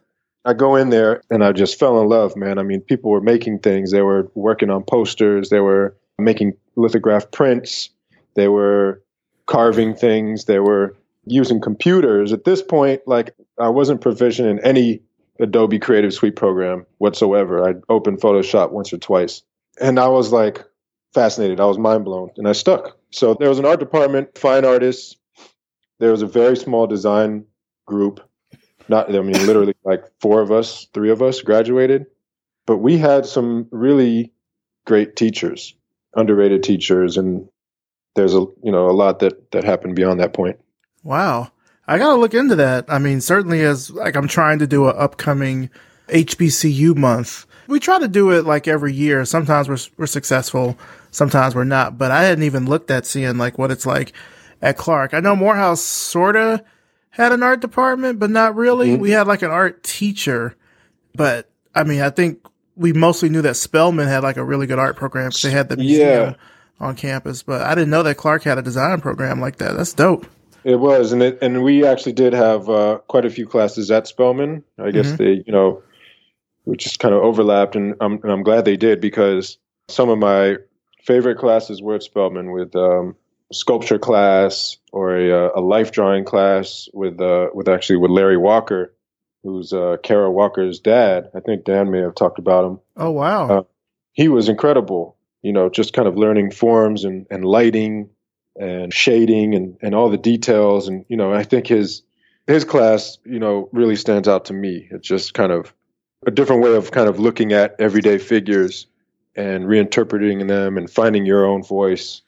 [0.46, 2.60] I go in there and I just fell in love, man.
[2.60, 3.92] I mean, people were making things.
[3.92, 5.50] They were working on posters.
[5.50, 7.90] They were making lithograph prints.
[8.36, 9.04] They were
[9.48, 10.46] carving things.
[10.46, 12.32] They were using computers.
[12.32, 15.02] At this point, like I wasn't proficient in any
[15.40, 17.68] Adobe Creative Suite program whatsoever.
[17.68, 19.42] I'd opened Photoshop once or twice.
[19.80, 20.64] And I was like
[21.14, 21.60] fascinated.
[21.60, 22.98] I was mind blown and I stuck.
[23.12, 25.16] So there was an art department, fine artists.
[26.00, 27.46] There was a very small design
[27.86, 28.29] group
[28.90, 32.06] not i mean literally like four of us three of us graduated
[32.66, 34.32] but we had some really
[34.86, 35.76] great teachers
[36.16, 37.48] underrated teachers and
[38.16, 40.60] there's a you know a lot that that happened beyond that point
[41.04, 41.52] Wow.
[41.88, 42.86] I gotta look into that.
[42.88, 45.70] I mean, certainly as like I'm trying to do an upcoming
[46.10, 47.46] HBCU month.
[47.68, 49.26] We try to do it like every year.
[49.26, 50.78] Sometimes we're we're successful,
[51.12, 51.98] sometimes we're not.
[51.98, 54.14] But I hadn't even looked at seeing like what it's like
[54.62, 55.14] at Clark.
[55.14, 56.64] I know Morehouse sorta
[57.12, 58.90] had an art department, but not really.
[58.90, 59.02] Mm-hmm.
[59.02, 60.56] We had like an art teacher,
[61.16, 62.40] but I mean, I think
[62.76, 65.78] we mostly knew that Spelman had like a really good art program they had the
[65.78, 66.36] museum
[66.80, 67.44] on campus.
[67.44, 69.76] But I didn't know that Clark had a design program like that.
[69.76, 70.26] That's dope.
[70.64, 74.08] it was and it and we actually did have uh, quite a few classes at
[74.08, 74.64] Spelman.
[74.78, 75.18] i guess Mhm.
[75.18, 75.82] they you know
[76.66, 80.20] we just kind of overlapped and I'm, and I'm glad they did because some of
[80.20, 80.58] my
[81.04, 83.16] favorite classes were at Spelman with um,
[83.52, 88.38] sculpture class or a, uh, a life drawing class with uh, with actually with larry
[88.38, 88.94] walker
[89.44, 93.50] who's uh, kara walker's dad i think dan may have talked about him Oh wow.
[93.50, 93.64] Uh,
[94.12, 95.16] he was incredible.
[95.42, 98.10] You know, just kind of learning forms and, and lighting
[98.60, 100.90] and shading and, and all the details.
[100.90, 102.04] And, you know, I think his
[102.46, 104.88] his class, you know, really stands out to me.
[104.92, 105.74] It's just kind of
[106.28, 108.88] a different way of kind of looking at everyday figures
[109.36, 112.22] and reinterpreting them and finding your own voice.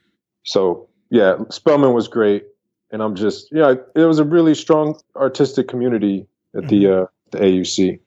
[0.44, 2.46] So yeah, Spelman was great.
[2.94, 7.38] And I'm just yeah, it was a really strong artistic community at the uh, the
[7.38, 8.00] AUC.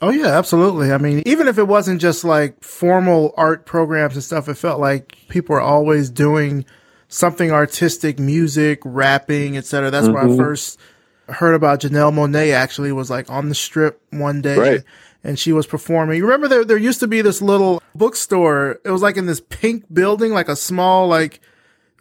[0.00, 0.90] Oh yeah, absolutely.
[0.92, 4.80] I mean, even if it wasn't just like formal art programs and stuff, it felt
[4.80, 6.64] like people were always doing
[7.06, 9.90] something artistic, music, rapping, etc.
[9.92, 10.80] That's where I first
[11.28, 14.80] heard about Janelle Monáe actually was like on the strip one day Right.
[15.22, 16.16] and she was performing.
[16.16, 18.80] You remember there there used to be this little bookstore.
[18.84, 21.40] It was like in this pink building, like a small like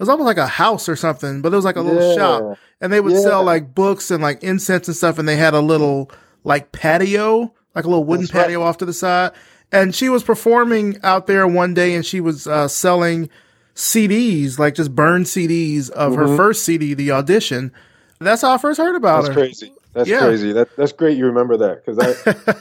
[0.02, 2.16] was almost like a house or something, but it was like a little Yeah.
[2.16, 2.58] shop.
[2.82, 3.20] And they would Yeah.
[3.22, 6.12] sell like books and like incense and stuff and they had a little
[6.44, 8.42] like patio, like a little wooden That's right.
[8.48, 9.32] patio off to the side.
[9.72, 13.30] And she was performing out there one day and she was uh, selling
[13.76, 16.38] CDs, like just burned CDs of her Mhm.
[16.38, 17.72] first CD, The Audition.
[18.20, 19.22] That's how I first heard about it.
[19.28, 19.42] That's her.
[19.42, 19.74] crazy.
[19.94, 20.20] That's Yeah.
[20.20, 20.52] crazy.
[20.54, 21.18] That that's great.
[21.18, 22.00] You remember that because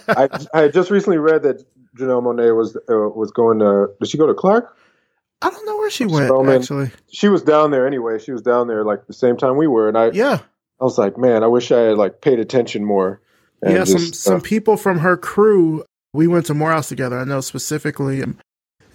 [0.06, 0.24] I,
[0.54, 1.64] I I just recently read that
[1.98, 3.88] Janelle Monáe was uh, was going to.
[4.00, 4.76] Did she go to Clark?
[5.42, 6.60] I don't know where she went Spelman.
[6.60, 6.90] actually.
[7.10, 8.18] She was down there anyway.
[8.18, 10.40] She was down there like the same time we were, and I Yeah,
[10.80, 13.20] I was like, man, I wish I had like paid attention more.
[13.62, 13.84] and yeah.
[13.84, 17.18] Some just, some uh, people from her crew we went to Morehouse together.
[17.18, 18.38] I know specifically um,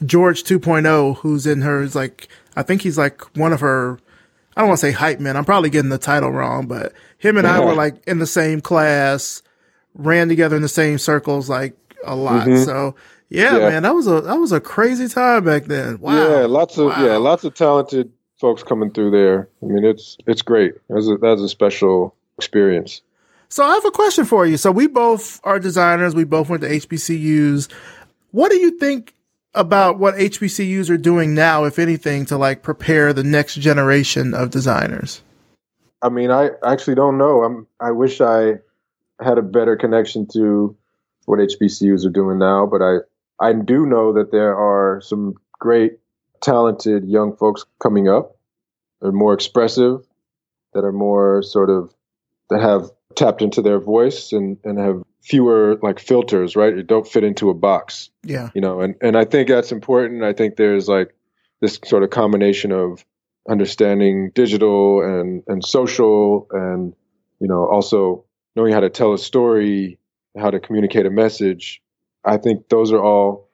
[0.05, 3.99] George 2.0, who's in her, is like, I think he's like one of her,
[4.55, 5.37] I don't want to say hype men.
[5.37, 8.59] I'm probably getting the title wrong, but him and I were like in the same
[8.61, 9.41] class,
[9.93, 12.47] ran together in the same circles like a lot.
[12.47, 12.65] Mhm.
[12.65, 12.95] So
[13.29, 13.69] yeah, Yeah.
[13.69, 15.99] man, that was a, that was a crazy time back then.
[15.99, 16.13] Wow.
[16.15, 17.05] Yeah, lots of Wow.
[17.05, 19.49] yeah, lots of talented folks coming through there.
[19.61, 20.73] I mean, it's it's great.
[20.89, 23.01] That's a, that's a special experience.
[23.49, 24.57] So I have a question for you.
[24.57, 26.15] So we both are designers.
[26.15, 27.71] We both went to HBCUs.
[28.31, 29.13] What do you think
[29.53, 34.49] about what HBCUs are doing now, if anything, to like prepare the next generation of
[34.49, 35.21] designers?
[36.01, 37.43] I mean, I actually don't know.
[37.43, 37.67] I'm.
[37.79, 38.55] I wish I
[39.21, 40.75] had a better connection to
[41.25, 42.97] what HBCUs are doing now, but I
[43.39, 45.93] I do know that there are some great,
[46.41, 48.37] talented young folks coming up.
[49.01, 50.05] They're more expressive,
[50.73, 51.93] that are more sort of
[52.49, 56.77] that have tapped into their voice and and have fewer like filters, right?
[56.77, 58.49] It don't fit into a box Yeah.
[58.53, 61.15] you know and and i think that's important i think there's like
[61.61, 63.03] this sort of combination of
[63.49, 66.93] understanding digital and and social and
[67.39, 69.97] you know also knowing how to tell a story
[70.37, 71.81] how to communicate a message
[72.25, 73.49] i think those are all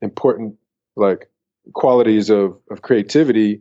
[0.00, 0.56] important
[0.96, 1.28] like
[1.72, 3.60] qualities of of creativity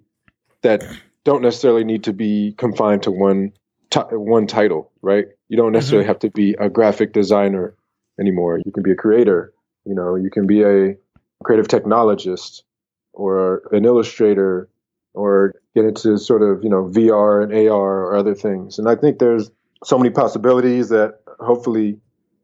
[0.62, 0.84] that
[1.24, 3.52] don't necessarily need to be confined to one
[3.90, 5.26] ti- one title right?
[5.50, 7.76] You don't necessarily have to be a graphic designer
[8.20, 8.60] anymore.
[8.64, 9.54] You can be a creator
[9.86, 10.96] you know, you can be a
[11.44, 12.62] creative technologist
[13.14, 14.70] or an illustrator
[15.14, 18.80] or get into sort of, you know, VR and AR or other things.
[18.80, 19.50] And I think there's
[19.84, 21.98] so many possibilities that hopefully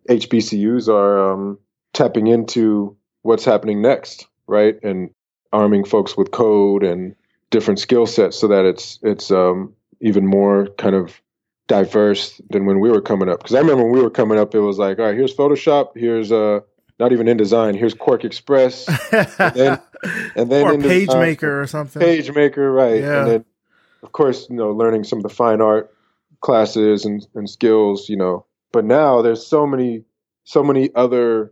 [0.09, 1.59] HBCUs are um,
[1.97, 4.81] tapping into what's happening next, right?
[4.83, 5.09] And
[5.51, 7.15] arming folks with code and
[7.49, 11.19] different skill sets so that it's it's um, even more kind of
[11.67, 13.39] diverse than when we were coming up.
[13.39, 15.89] Because I remember when we were coming up, it was like, all right, here's Photoshop,
[15.95, 16.59] here's uh,
[16.99, 18.85] not even InDesign, here's QuarkXPress,
[19.53, 19.81] then-
[20.35, 22.01] and then or in the- PageMaker or something.
[22.01, 23.01] PageMaker, right?
[23.01, 23.21] Yeah.
[23.21, 23.45] And then,
[24.03, 25.91] of course, you know, learning some of the fine art
[26.41, 28.45] classes and, and skills, you know.
[28.71, 30.03] But now there's so many,
[30.43, 31.51] so many other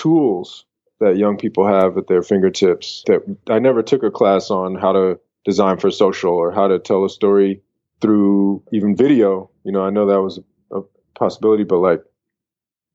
[0.00, 0.64] tools
[0.98, 4.92] that young people have at their fingertips that I never took a class on how
[4.92, 7.62] to design for social or how to tell a story
[8.00, 9.50] through even video.
[9.64, 10.40] You know, I know that was
[10.72, 10.80] a
[11.14, 12.02] possibility, but like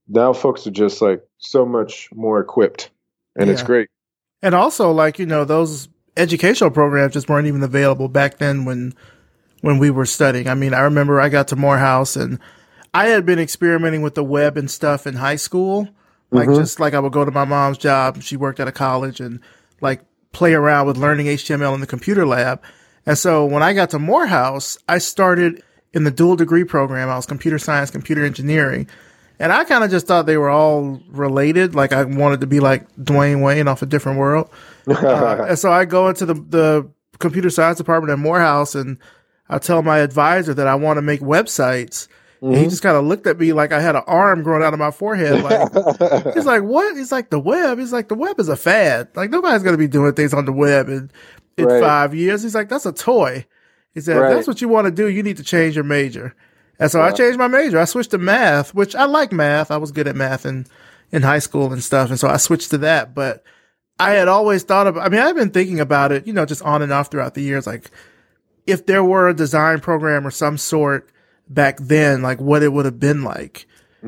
[0.08, 2.90] now folks are just like so much more equipped
[3.36, 3.90] and it's great.
[4.42, 8.94] And also, like you know, those educational programs just weren't even available back then when
[9.62, 10.48] when we were studying.
[10.48, 12.40] I mean, I remember I got to Morehouse and
[12.94, 15.90] I had been experimenting with the web and stuff in high school.
[16.36, 19.20] Like just like I would go to my mom's job, she worked at a college
[19.20, 19.40] and
[19.82, 22.62] like play around with learning HTML in the computer lab.
[23.06, 27.10] And so when I got to Morehouse, I started in the dual degree program.
[27.10, 28.88] I was computer science, computer engineering.
[29.40, 31.76] And I kind of just thought they were all related.
[31.76, 34.50] Like I wanted to be like Dwayne Wayne off a different world.
[34.88, 39.00] Uh, and so I go into the, the computer science department at Morehouse and
[39.50, 42.08] I tell my advisor that I want to make websites.
[42.42, 42.70] And he mm-hmm.
[42.70, 44.92] just kind of looked at me like I had an arm growing out of my
[44.92, 45.44] forehead.
[45.44, 46.96] Like, he's like, what?
[46.96, 47.80] He's like, the web.
[47.80, 49.10] He's like, the web is a fad.
[49.16, 51.10] Like nobody's going to be doing things on the web in,
[51.58, 51.82] in Right.
[51.82, 52.44] five years.
[52.44, 53.46] He's like, that's a toy.
[53.94, 54.34] He said, if Right.
[54.36, 56.36] that's what you want to do, you need to change your major.
[56.78, 57.80] And so I changed my major.
[57.80, 59.72] I switched to math, which I like math.
[59.72, 60.66] I was good at math in,
[61.12, 62.10] in high school and stuff.
[62.10, 63.16] And so I switched to that.
[63.16, 63.44] But
[63.98, 66.62] I had always thought of, I mean, I've been thinking about it, you know, just
[66.64, 67.66] on and off throughout the years.
[67.66, 67.90] Like
[68.68, 71.10] if there were a design program or some sort
[71.50, 73.68] back then, like what it would have been like.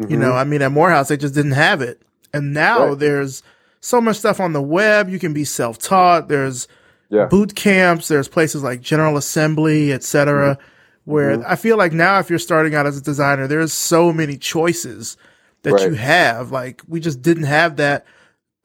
[0.09, 0.37] You know, mm-hmm.
[0.37, 2.03] I mean, at Morehouse, they just didn't have it.
[2.31, 2.99] And now Right.
[2.99, 3.41] there's
[3.81, 5.09] so much stuff on the web.
[5.09, 6.27] You can be self taught.
[6.29, 6.67] There's
[7.09, 7.25] Yeah.
[7.25, 8.07] boot camps.
[8.07, 11.11] There's places like General Assembly, et cetera, mm-hmm.
[11.11, 11.51] where mm-hmm.
[11.51, 15.17] I feel like now if you're starting out as a designer, there's so many choices
[15.63, 15.89] that Right.
[15.89, 16.51] you have.
[16.51, 18.05] Like we just didn't have that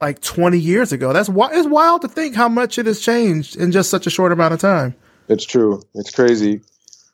[0.02, 1.14] like 20 years ago.
[1.14, 4.11] That's why it's wild to think how much it has changed in just such a
[4.11, 4.94] short amount of time.
[5.28, 5.82] It's true.
[5.94, 6.61] It's crazy.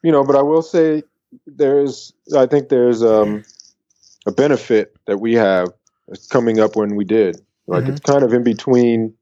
[0.02, 1.04] You know, but I will say
[1.46, 3.44] there's I think there's um
[4.26, 5.68] a benefit that we have
[6.30, 7.40] coming up when we did.
[7.66, 7.88] Like Mhm.
[7.90, 9.14] it's kind of in between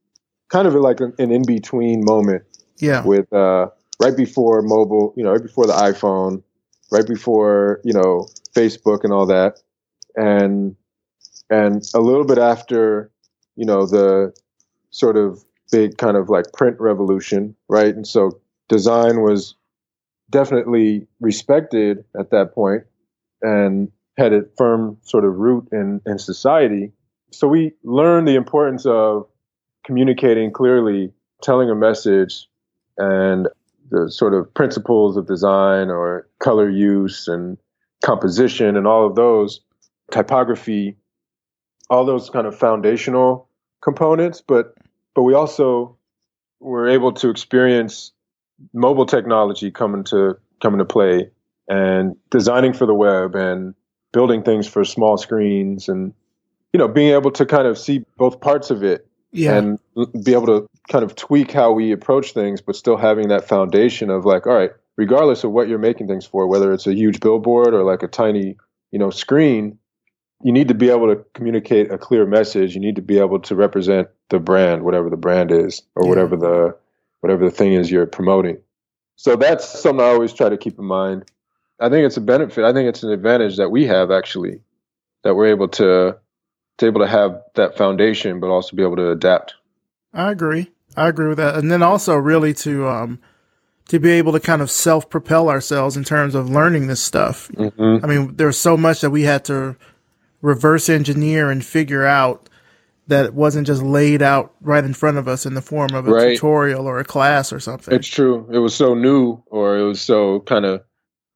[0.49, 2.43] kind of like an, an in between moment
[2.78, 3.05] Yeah.
[3.05, 3.68] with uh
[4.01, 6.43] right before mobile, you know, right before the iPhone,
[6.93, 9.61] right before, you know, Facebook and all that.
[10.16, 10.76] And
[11.51, 13.11] and a little bit after,
[13.57, 14.33] you know, the
[14.91, 17.95] sort of big kind of like print revolution, right?
[17.95, 19.55] And so design was
[20.31, 22.85] definitely respected at that point
[23.43, 26.93] and had a firm sort of root in, in society.
[27.33, 29.27] So we learned the importance of
[29.85, 31.12] communicating clearly,
[31.43, 32.49] telling a message,
[32.99, 33.49] and
[33.91, 37.57] the sort of principles of design or color use and
[38.03, 39.61] composition and all of those,
[40.11, 40.97] typography,
[41.89, 43.49] all those kind of foundational
[43.83, 44.74] components, but
[45.14, 45.97] but we also
[46.61, 48.12] were able to experience
[48.73, 51.31] mobile technology coming to coming to play
[51.69, 53.75] and designing for the web and
[54.13, 56.13] building things for small screens and
[56.73, 59.57] you know being able to kind of see both parts of it Yeah.
[59.57, 59.79] and
[60.25, 64.09] be able to kind of tweak how we approach things but still having that foundation
[64.11, 67.21] of like all right regardless of what you're making things for whether it's a huge
[67.21, 68.57] billboard or like a tiny
[68.93, 69.79] you know screen
[70.43, 73.39] you need to be able to communicate a clear message you need to be able
[73.41, 76.09] to represent the brand whatever the brand is or Yeah.
[76.09, 76.77] whatever the
[77.21, 78.59] whatever the thing is you're promoting
[79.17, 81.25] so that's something i always try to keep in mind
[81.81, 84.61] i think it's a benefit i think it's an advantage that we have actually
[85.23, 86.17] that we're able to
[86.79, 89.55] to able to have that foundation but also be able to adapt
[90.17, 90.71] I agree.
[90.97, 91.57] I agree with that.
[91.57, 93.21] And then also really to um
[93.89, 97.49] to be able to kind of self propel ourselves in terms of learning this stuff.
[97.49, 98.05] mm-hmm.
[98.05, 99.77] I mean, there's so much that we had to
[100.41, 102.49] reverse engineer and figure out
[103.09, 106.07] that it wasn't just laid out right in front of us in the form of
[106.07, 106.35] a Right.
[106.35, 107.95] tutorial or a class or something.
[107.95, 108.49] It's true.
[108.53, 110.83] It was so new, or it was so kind of,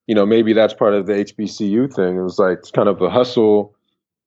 [0.07, 2.17] you know, maybe that's part of the HBCU thing.
[2.17, 3.75] It was like it's kind of a hustle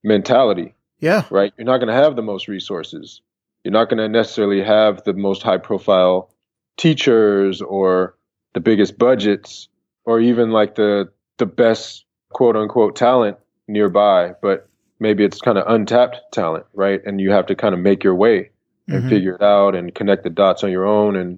[0.03, 1.25] mentality, yeah.
[1.29, 1.53] right?
[1.57, 3.21] You're not going to have the most resources.
[3.63, 6.29] You're not going to necessarily have the most high profile
[6.77, 8.15] teachers or
[8.53, 9.67] the biggest budgets
[10.05, 13.37] or even like the the best quote unquote talent
[13.67, 14.69] nearby, but
[15.03, 16.99] maybe it's kind of untapped talent, right?
[17.05, 18.49] And you have to kind of make your way
[18.87, 19.09] and Mhm.
[19.09, 21.37] figure it out and connect the dots on your own and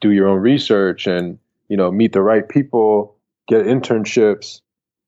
[0.00, 1.38] do your own research and
[1.68, 3.14] you know meet the right people
[3.48, 4.60] get internships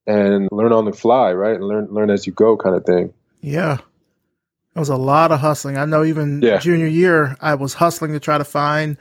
[0.07, 3.13] and learn on the fly right and learn learn as you go kind of thing
[3.41, 3.79] Yeah.
[4.77, 5.77] It was a lot of hustling.
[5.79, 6.59] I know even Yeah.
[6.59, 8.97] junior year I was hustling to try to find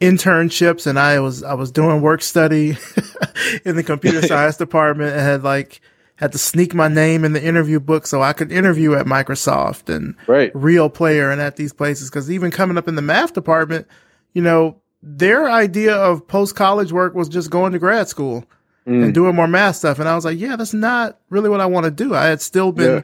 [0.00, 2.76] internships and I was I was doing work study
[3.64, 5.80] in the computer science department and had like
[6.20, 9.92] had to sneak my name in the interview book so I could interview at Microsoft
[9.92, 13.32] and right real player and at these places because even coming up in the math
[13.32, 13.88] department,
[14.34, 18.44] you know, their idea of post college work was just going to grad school
[18.86, 19.04] Mm.
[19.04, 19.98] and doing more math stuff.
[19.98, 22.14] And I was like, yeah, that's not really what I want to do.
[22.14, 23.02] I had still been Yeah.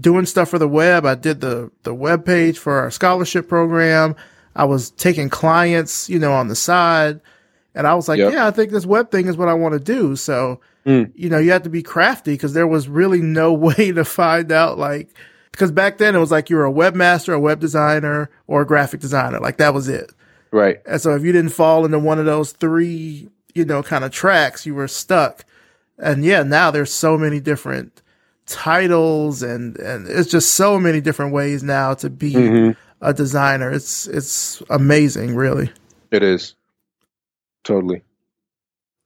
[0.00, 1.04] doing stuff for the web.
[1.04, 4.16] I did the, the web page for our scholarship program.
[4.56, 7.20] I was taking clients, you know, on the side.
[7.74, 8.32] And I was like, Yep.
[8.32, 10.16] yeah, I think this web thing is what I want to do.
[10.16, 11.12] So, Mm.
[11.14, 14.50] you know, you have to be crafty because there was really no way to find
[14.50, 15.08] out like,
[15.52, 18.66] because back then it was like you were a webmaster, a web designer, or a
[18.66, 19.38] graphic designer.
[19.38, 20.10] Like that was it.
[20.50, 24.02] right And so if you didn't fall into one of those three, you know, kind
[24.04, 25.44] of tracks, you were stuck.
[25.98, 28.02] And yeah, now there's so many different
[28.46, 32.76] titles and, and it's just so many different ways now to be Mhm.
[33.00, 33.70] a designer.
[33.70, 35.70] It's, it's amazing, really.
[36.10, 36.54] it is
[37.64, 38.02] totally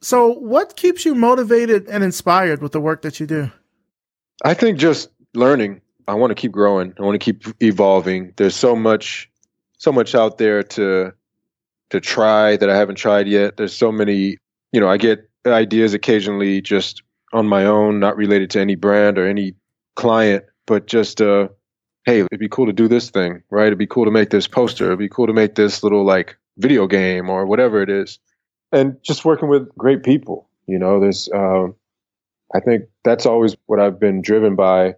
[0.00, 3.50] So what keeps you motivated and inspired with the work that you do?
[4.44, 5.80] i think just learning.
[6.08, 6.94] I want to keep growing.
[6.98, 8.32] I want to keep evolving.
[8.36, 9.30] There's so much
[9.78, 11.12] so much out there to
[11.90, 13.56] to try that i haven't tried yet.
[13.56, 14.38] There's so many
[14.72, 19.18] you know i get ideas occasionally just on my own not related to any brand
[19.18, 19.54] or any
[19.94, 21.48] client but just uh
[22.04, 23.66] hey it'd be cool to do this thing right?
[23.66, 24.86] It'd be cool to make this poster.
[24.86, 28.18] It'd be cool to make this little like video game or whatever it is
[28.72, 31.74] and just working with great people you know there's um
[32.54, 34.94] i think that's always what i've been driven by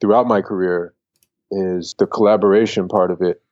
[0.00, 0.94] throughout my career
[1.50, 3.42] is the collaboration part of it.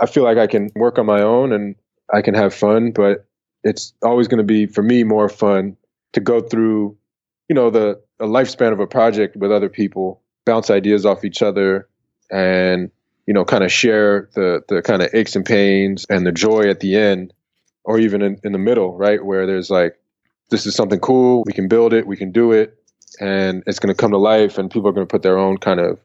[0.00, 1.76] I feel like i can work on my own and
[2.12, 3.26] i can have fun but
[3.62, 5.76] it's always going to be for me more fun
[6.12, 6.96] to go through
[7.48, 11.42] you know the a lifespan of a project with other people bounce ideas off each
[11.42, 11.88] other
[12.30, 12.90] and
[13.26, 16.68] you know kind of share the the kind of aches and pains and the joy
[16.68, 17.32] at the end
[17.84, 19.98] or even in, in the middle right where there's like
[20.50, 22.76] this is something cool we can build it we can do it
[23.20, 25.58] and it's going to come to life and people are going to put their own
[25.58, 25.98] kind of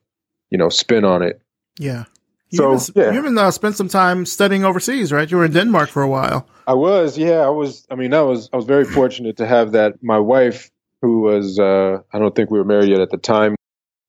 [0.49, 1.41] you know spin on it
[1.79, 2.05] Yeah.
[2.49, 3.11] You So, even, yeah.
[3.11, 5.29] you even uh, spent some time studying overseas, right?
[5.29, 6.47] You were in Denmark for a while.
[6.67, 7.85] I was, yeah, I was.
[7.89, 8.49] I mean, I was.
[8.53, 10.01] I was very fortunate to have that.
[10.03, 10.71] My wife,
[11.01, 13.55] who was, uh, I don't think we were married yet at the time.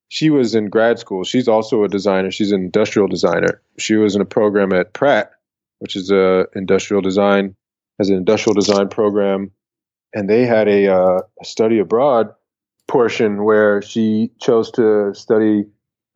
[0.09, 1.25] She was in grad school.
[1.25, 2.31] She's also a designer.
[2.31, 3.61] She's an industrial designer.
[3.79, 5.33] She was in a program at Pratt,
[5.79, 7.57] which is a industrial design,
[7.99, 9.51] has an industrial design program,
[10.15, 12.29] and they had a, uh, a study abroad
[12.89, 15.65] portion where she chose to study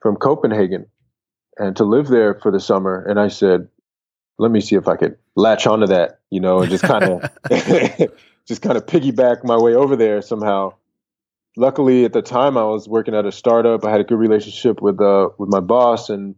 [0.01, 0.87] from Copenhagen
[1.57, 3.05] and to live there for the summer.
[3.09, 3.69] And I said,
[4.39, 7.23] let me see if I could latch onto that, you know, and just kind of
[8.47, 10.75] just kind of piggyback my way over there somehow.
[11.57, 13.85] Luckily, at the time, I was working at a startup.
[13.85, 16.37] I had a good relationship with uh with my boss, and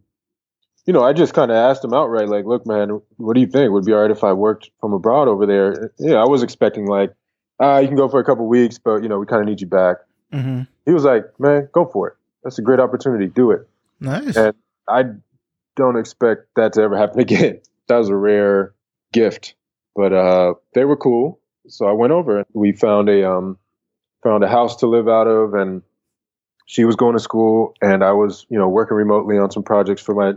[0.85, 3.47] you know, I just kind of asked him outright, like, "Look, man, what do you
[3.47, 3.71] think?
[3.71, 6.87] Would be all right if I worked from abroad over there?" Yeah, I was expecting
[6.87, 7.13] like,
[7.59, 9.61] "Ah, you can go for a couple weeks, but you know, we kind of need
[9.61, 9.97] you back."
[10.33, 10.63] Mm-hmm.
[10.85, 12.13] He was like, "Man, go for it.
[12.43, 13.27] That's a great opportunity.
[13.27, 13.67] Do it."
[13.99, 14.35] Nice.
[14.35, 14.53] And
[14.87, 15.03] I
[15.75, 17.61] don't expect that to ever happen again.
[17.87, 18.73] That was a rare
[19.13, 19.55] gift,
[19.95, 21.39] but uh, they were cool.
[21.67, 23.57] So I went over and we found a um,
[24.21, 25.81] found a house to live out of, and
[26.65, 30.01] she was going to school, and I was you know working remotely on some projects
[30.01, 30.33] for my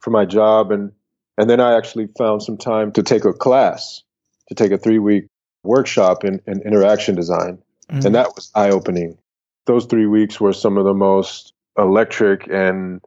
[0.00, 0.92] for my job, and
[1.36, 4.02] and then I actually found some time to take a class,
[4.48, 5.26] to take a three week
[5.62, 7.58] workshop in, in interaction design,
[7.90, 8.06] mm-hmm.
[8.06, 9.18] and that was eye opening.
[9.66, 13.00] Those three weeks were some of the most electric and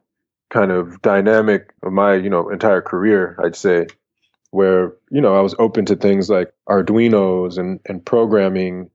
[0.52, 3.86] kind of dynamic of my you know entire career i'd say
[4.50, 8.90] where you know i was open to things like arduinos and and programming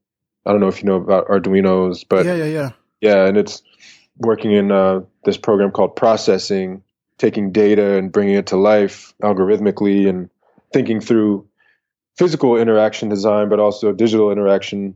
[0.46, 2.70] i don't know if you know about arduinos but yeah yeah yeah
[3.00, 3.60] yeah and it's
[4.18, 6.82] working in uh, this program called processing
[7.18, 10.30] taking data and bringing it to life algorithmically and
[10.72, 11.46] thinking through
[12.16, 14.94] physical interaction design but also digital interaction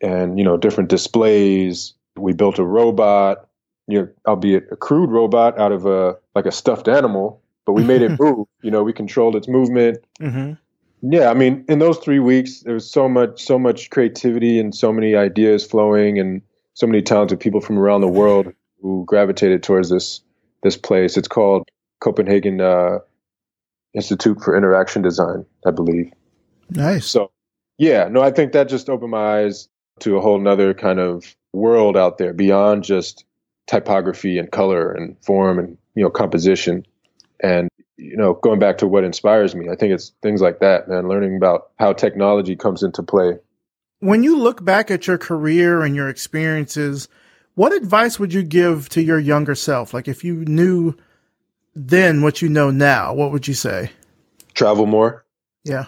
[0.00, 3.48] and you know different displays we built a robot
[3.86, 7.84] you know, albeit a crude robot out of a like a stuffed animal, but we
[7.84, 8.46] made it move.
[8.62, 9.98] You know, we controlled its movement.
[10.20, 10.52] Mm-hmm.
[11.12, 14.74] Yeah, I mean, in those three weeks, there was so much, so much creativity and
[14.74, 16.40] so many ideas flowing, and
[16.72, 20.20] so many talented people from around the world who gravitated towards this
[20.64, 21.16] this place.
[21.16, 21.68] It's called
[22.00, 22.98] Copenhagen uh,
[23.94, 26.10] Institute for Interaction Design, I believe.
[26.70, 27.06] Nice.
[27.06, 27.30] So,
[27.78, 29.68] yeah, no, I think that just opened my eyes
[30.00, 33.24] to a whole nother kind of world out there beyond just
[33.66, 36.84] typography and color and form and you know composition
[37.40, 40.88] and you know going back to what inspires me i think it's things like that
[40.88, 43.38] man learning about how technology comes into play
[44.00, 47.08] when you look back at your career and your experiences
[47.54, 49.94] what advice would you give to your younger self?
[49.94, 50.94] Like if you knew
[51.74, 53.90] then what you know now what would you say?
[54.54, 55.24] Travel more.
[55.64, 55.86] Yeah.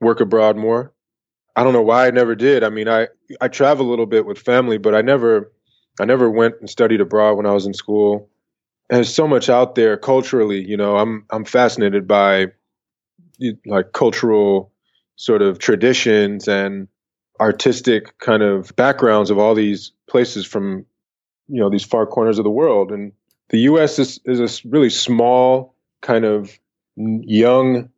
[0.00, 0.92] Work abroad more.
[1.56, 2.64] I don't know why i never did.
[2.64, 3.08] I mean i
[3.40, 5.52] i travel a little bit with family but i never
[6.00, 8.28] I never went and studied abroad when I was in school.
[8.90, 12.48] And there's so much out there culturally, you know, I'm I'm fascinated by
[13.66, 14.72] like cultural
[15.16, 16.88] sort of traditions and
[17.40, 20.84] artistic kind of backgrounds of all these places from
[21.48, 23.12] you know these far corners of the world and
[23.50, 26.58] the US is is a really small kind of
[26.96, 27.88] young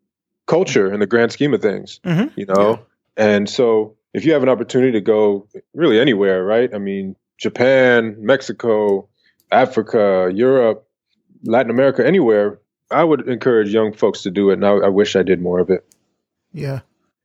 [0.47, 2.28] culture in the grand scheme of things mm-hmm.
[2.39, 2.70] you know
[3.18, 3.24] yeah.
[3.24, 8.16] and so if you have an opportunity to go really anywhere right i mean Japan,
[8.18, 9.09] Mexico,
[9.51, 10.89] Africa, Europe,
[11.45, 12.59] Latin America, anywhere,
[12.91, 14.55] I would encourage young folks to do it.
[14.55, 15.84] And I, I wish I did more of it.
[16.53, 16.80] Yeah.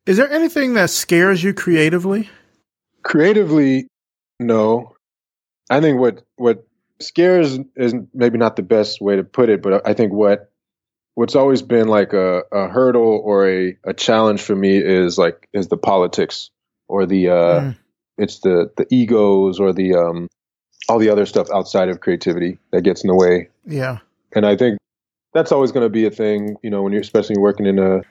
[0.05, 2.29] Is there anything that scares you creatively?
[3.03, 3.87] Creatively,
[4.39, 4.95] no.
[5.69, 6.67] I think what what
[6.99, 10.51] scares is maybe not the best way to put it, but I think what
[11.15, 15.47] what's always been like a, a hurdle or a, a challenge for me is like
[15.53, 16.49] is the politics
[16.87, 17.77] or the uh, mm
[18.21, 20.27] it's the the egos or the um
[20.87, 23.49] all the other stuff outside of creativity that gets in the way.
[23.65, 23.99] Yeah.
[24.35, 24.77] And I think
[25.33, 28.01] that's always going to be a thing, you know, when you're especially working in a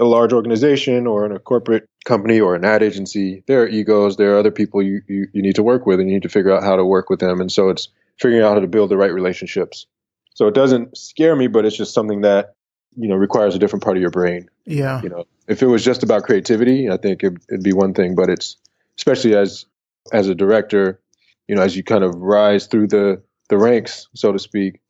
[0.00, 4.16] a large organization or in a corporate company or an ad agency, there are egos,
[4.16, 6.28] there are other people you, you, you need to work with and you need to
[6.28, 7.40] figure out how to work with them.
[7.40, 7.88] And so it's
[8.18, 9.86] figuring out how to build the right relationships.
[10.34, 12.54] So it doesn't scare me, but it's just something that,
[12.96, 14.48] you know, requires a different part of your brain.
[14.66, 15.02] Yeah.
[15.02, 18.14] You know, if it was just about creativity, I think it, it'd be one thing,
[18.14, 18.56] but it's
[18.96, 19.66] especially as
[20.12, 21.00] as a director,
[21.48, 24.80] you know, as you kind of rise through the the ranks, so to speak,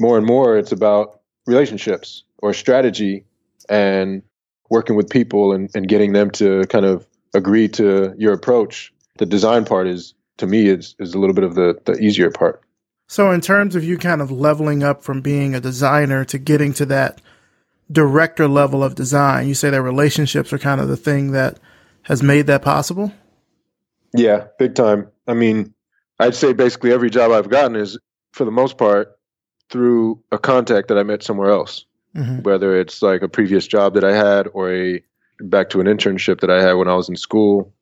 [0.00, 3.24] more and more it's about relationships or strategy
[3.68, 4.22] and
[4.68, 8.92] working with people and, and getting them to kind of agree to your approach.
[9.18, 12.30] The design part is to me is is a little bit of the the easier
[12.30, 12.62] part.
[13.08, 16.74] So in terms of you kind of leveling up from being a designer to getting
[16.74, 17.20] to that
[17.90, 21.58] director level of design, you say that relationships are kind of the thing that
[22.02, 23.12] has made that possible?
[24.14, 25.08] Yeah, big time.
[25.26, 25.74] I mean,
[26.18, 27.98] I'd say basically every job I've gotten is,
[28.32, 29.18] for the most part,
[29.70, 31.84] through a contact that I met somewhere else.
[32.16, 32.42] Mm-hmm.
[32.42, 35.02] Whether it's like a previous job that I had or a
[35.40, 37.72] back to an internship that I had when I was in school.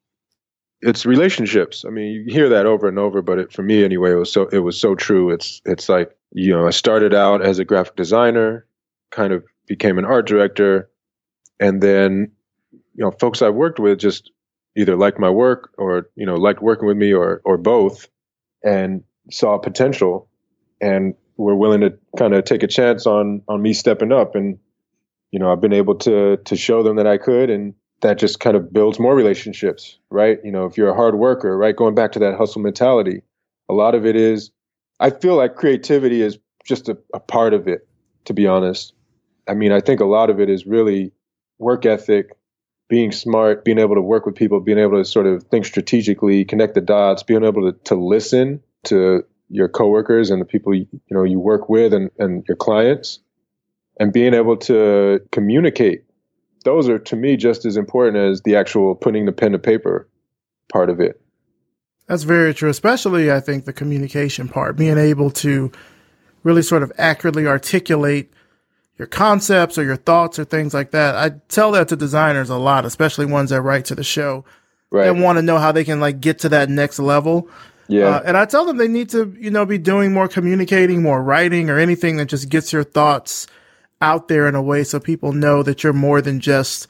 [0.83, 1.85] It's relationships.
[1.87, 4.33] I mean, you hear that over and over, but it, for me anyway, it was
[4.33, 5.31] so it was so true.
[5.31, 8.67] It's it's like you know, I started out as a graphic designer,
[9.11, 10.91] kind of became an art director,
[11.59, 12.31] and then
[12.73, 14.31] you know, folks I worked with just
[14.77, 18.09] either liked my work or you know liked working with me or or both
[18.63, 20.29] and saw potential
[20.81, 24.35] and were willing to kind of take a chance on on me stepping up.
[24.35, 24.59] And
[25.31, 27.51] you know I've been able to to show them that I could.
[27.51, 30.39] And that just kind of builds more relationships right?
[30.45, 31.77] You know if you're a hard worker right?
[31.77, 33.23] Going back to that hustle mentality
[33.69, 34.51] a lot of it is
[35.01, 37.87] I feel like creativity is just a, a part of it
[38.27, 38.93] to be honest.
[39.49, 41.13] I mean I think a lot of it is really
[41.59, 42.31] work ethic
[42.89, 46.45] being smart, being able to work with people, being able to sort of think strategically,
[46.45, 50.87] connect the dots, being able to, to listen to your coworkers and the people you,
[50.93, 53.21] you know you work with and, and your clients.
[53.99, 56.05] And being able to communicate
[56.65, 60.09] those are to me just as important as the actual putting the pen to paper
[60.71, 61.21] part of it.
[62.09, 65.73] That's very true especially i think the communication part being able to
[66.45, 68.33] really sort of accurately articulate
[68.99, 71.17] your concepts or your thoughts or things like that.
[71.17, 74.45] I tell that to designers a lot especially ones that write to the show.
[74.89, 75.09] Right.
[75.09, 77.51] and want to know how they can like get to that next level
[77.89, 78.17] yeah.
[78.17, 81.23] Uh, and I tell them they need to, you know, be doing more communicating, more
[81.23, 83.47] writing, or anything that just gets your thoughts
[84.01, 86.87] out there in a way so people know that you're more than just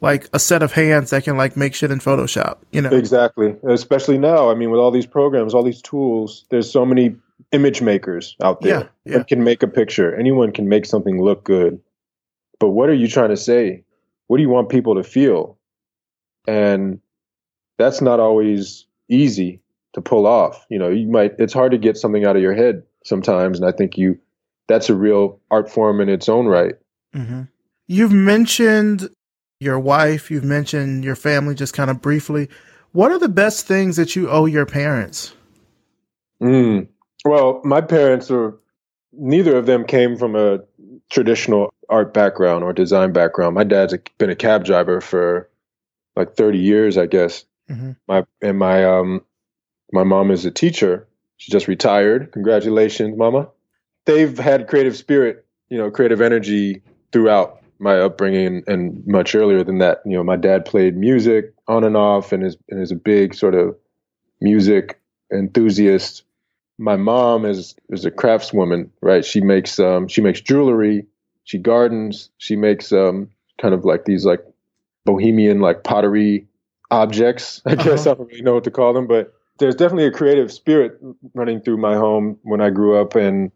[0.00, 2.90] like a set of hands that can like make shit in Photoshop, you know.
[2.90, 3.54] Exactly.
[3.68, 7.16] Especially now, I mean with all these programs, all these tools, there's so many
[7.52, 9.18] image makers out there yeah, yeah.
[9.18, 10.14] that can make a picture.
[10.14, 11.80] Anyone can make something look good.
[12.58, 13.84] But what are you trying to say?
[14.26, 15.58] What do you want people to feel?
[16.46, 17.00] And
[17.78, 19.59] that's not always easy
[19.94, 20.64] to pull off.
[20.68, 23.68] You know, you might it's hard to get something out of your head sometimes and
[23.68, 24.18] I think you
[24.68, 26.74] that's a real art form in its own right.
[27.14, 27.42] Mm-hmm.
[27.88, 29.08] You've mentioned
[29.58, 32.48] your wife, you've mentioned your family just kind of briefly.
[32.92, 35.34] What are the best things that you owe your parents?
[36.42, 36.88] Mm.
[37.24, 38.58] Well, my parents are
[39.12, 40.60] neither of them came from a
[41.10, 43.54] traditional art background or design background.
[43.54, 45.50] My dad's a, been a cab driver for
[46.16, 47.44] like 30 years, I guess.
[47.68, 47.92] Mm-hmm.
[48.08, 49.22] My and my um
[49.92, 51.06] my mom is a teacher.
[51.36, 52.32] She just retired.
[52.32, 53.48] Congratulations, mama
[54.10, 56.82] they've had creative spirit, you know, creative energy
[57.12, 60.02] throughout my upbringing and much earlier than that.
[60.04, 63.34] You know, my dad played music on and off and is and is a big
[63.34, 63.76] sort of
[64.40, 65.00] music
[65.32, 66.24] enthusiast.
[66.78, 69.24] My mom is is a craftswoman, right?
[69.24, 71.06] She makes um she makes jewelry,
[71.44, 73.30] she gardens, she makes um
[73.60, 74.44] kind of like these like
[75.04, 76.46] bohemian like pottery
[76.90, 77.62] objects.
[77.66, 78.10] I guess uh-huh.
[78.10, 80.98] I don't really know what to call them, but there's definitely a creative spirit
[81.34, 83.52] running through my home when I grew up and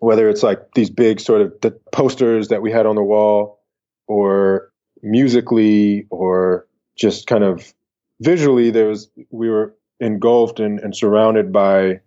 [0.00, 3.60] whether it's like these big sort of the posters that we had on the wall
[4.06, 4.70] or
[5.02, 6.66] musically or
[6.96, 7.72] just kind of
[8.20, 12.00] visually there was we were engulfed and, and surrounded by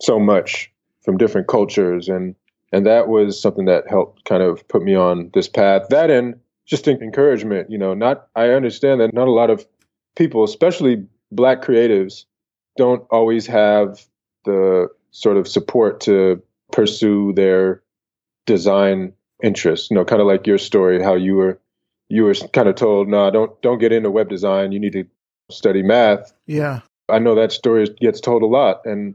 [0.00, 2.34] so much from different cultures and
[2.72, 5.82] and that was something that helped kind of put me on this path.
[5.90, 9.66] That and just encouragement you know not i understand that not a lot of
[10.16, 12.24] people especially black creatives
[12.76, 14.00] don't always have
[14.44, 16.42] the sort of support to
[16.72, 17.82] pursue their
[18.46, 19.12] design
[19.42, 19.90] interests.
[19.90, 21.58] You know, kind of like your story, how you were
[22.08, 24.72] you were kind of told, no, don't don't get into web design.
[24.72, 25.04] You need to
[25.50, 26.32] study math.
[26.46, 29.14] Yeah, I know that story gets told a lot, and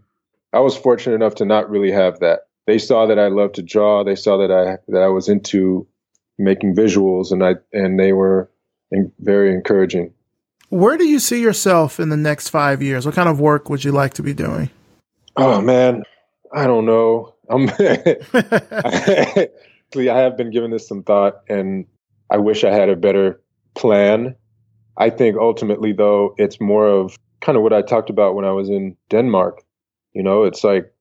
[0.54, 2.48] I was fortunate enough to not really have that.
[2.66, 4.04] They saw that I loved to draw.
[4.04, 5.88] They saw that I that I was into
[6.38, 8.50] making visuals, and I and they were
[9.20, 10.14] very encouraging.
[10.70, 13.06] Where do you see yourself in the next five years?
[13.06, 14.70] What kind of work would you like to be doing?
[15.38, 16.04] Oh man,
[16.54, 17.36] I don't know.
[17.50, 19.48] Um, I
[19.96, 21.86] have been giving this some thought, and
[22.30, 23.42] I wish I had a better
[23.76, 24.36] plan.
[24.98, 28.52] I think ultimately, though, it's more of kind of what I talked about when I
[28.52, 29.64] was in Denmark.
[30.14, 30.92] You know, it's like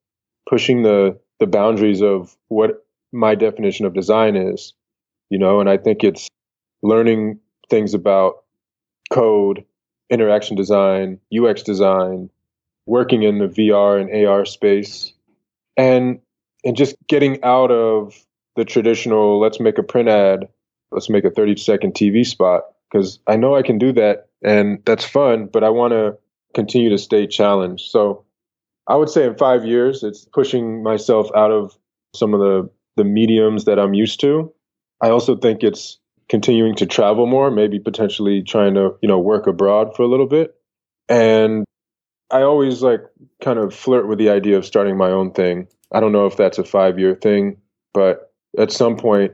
[0.49, 4.75] pushing the the boundaries of what my definition of design is.
[5.31, 6.29] You know, and I think it's
[6.83, 8.45] learning things about
[9.13, 9.65] code,
[10.11, 12.31] interaction design, UX design,
[12.87, 15.13] working in the VR and AR space,
[15.77, 16.21] and
[16.65, 18.27] and just getting out of
[18.57, 20.49] the traditional let's make a print ad
[20.91, 24.83] let's make a 30 second tv spot because i know i can do that and
[24.85, 26.17] that's fun but i want to
[26.55, 27.91] continue to stay challenged.
[27.91, 28.25] So
[28.89, 31.77] i would say in five years it's pushing myself out of
[32.15, 34.53] some of the the mediums that i'm used to.
[35.03, 35.99] I also think it's
[36.29, 40.27] continuing to travel more maybe potentially trying to you know work abroad for a little
[40.27, 40.55] bit
[41.09, 41.65] and
[42.31, 43.01] i always like
[43.41, 46.37] kind of flirt with the idea of starting my own thing I don't know if
[46.37, 47.59] that's a five year thing,
[47.95, 49.33] but at some point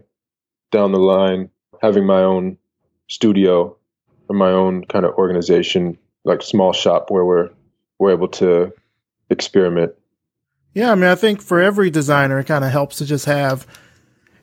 [0.71, 2.59] down the line, having my own
[3.09, 3.77] studio
[4.29, 7.51] or my own kind of organization, like small shop where we're
[7.99, 8.73] we're able to
[9.31, 9.93] experiment.
[10.75, 13.67] Yeah, I mean, I think for every designer, it kind of helps to just have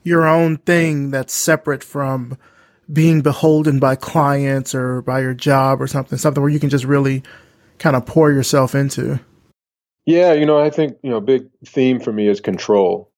[0.03, 2.37] your own thing that's separate from
[2.91, 6.85] being beholden by clients or by your job or something, something where you can just
[6.85, 7.23] really
[7.77, 9.19] kind of pour yourself into.
[10.05, 13.11] Yeah, you know, I think you know, big theme for me is control,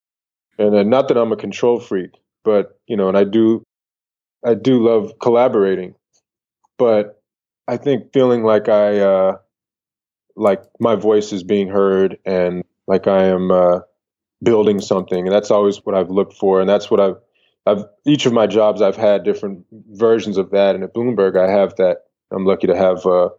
[0.57, 2.11] and uh, not that I'm a control freak,
[2.43, 3.63] but you know, and I do,
[4.45, 5.95] I do love collaborating,
[6.77, 7.21] but
[7.67, 9.37] I think feeling like I, uh,
[10.35, 13.79] like my voice is being heard and like I am uh,
[14.43, 17.17] building something, and that's always what I've looked for, and that's what I've,
[17.65, 21.49] I've each of my jobs I've had different versions of that, and at Bloomberg I
[21.51, 22.05] have that.
[22.31, 23.05] I'm lucky to have.
[23.05, 23.29] Uh,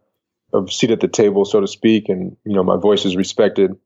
[0.52, 3.76] a seat at the table, so to speak, and you know my voice is respected.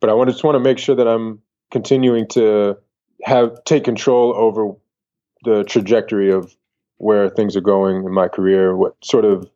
[0.00, 1.40] but I want just want to make sure that I'm
[1.70, 2.76] continuing to
[3.22, 4.72] have take control over
[5.44, 6.54] the trajectory of
[6.98, 8.76] where things are going in my career.
[8.76, 9.48] What sort of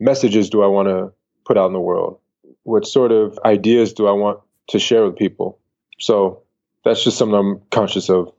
[0.00, 1.12] messages do I want to
[1.44, 2.18] put out in the world?
[2.64, 5.58] What sort of ideas do I want to share with people?
[5.98, 6.42] So
[6.84, 8.32] that's just something I'm conscious of.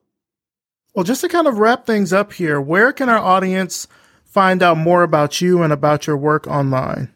[0.94, 3.88] Well, just to kind of wrap things up here, where can our audience
[4.26, 7.14] find out more about you and about your work online?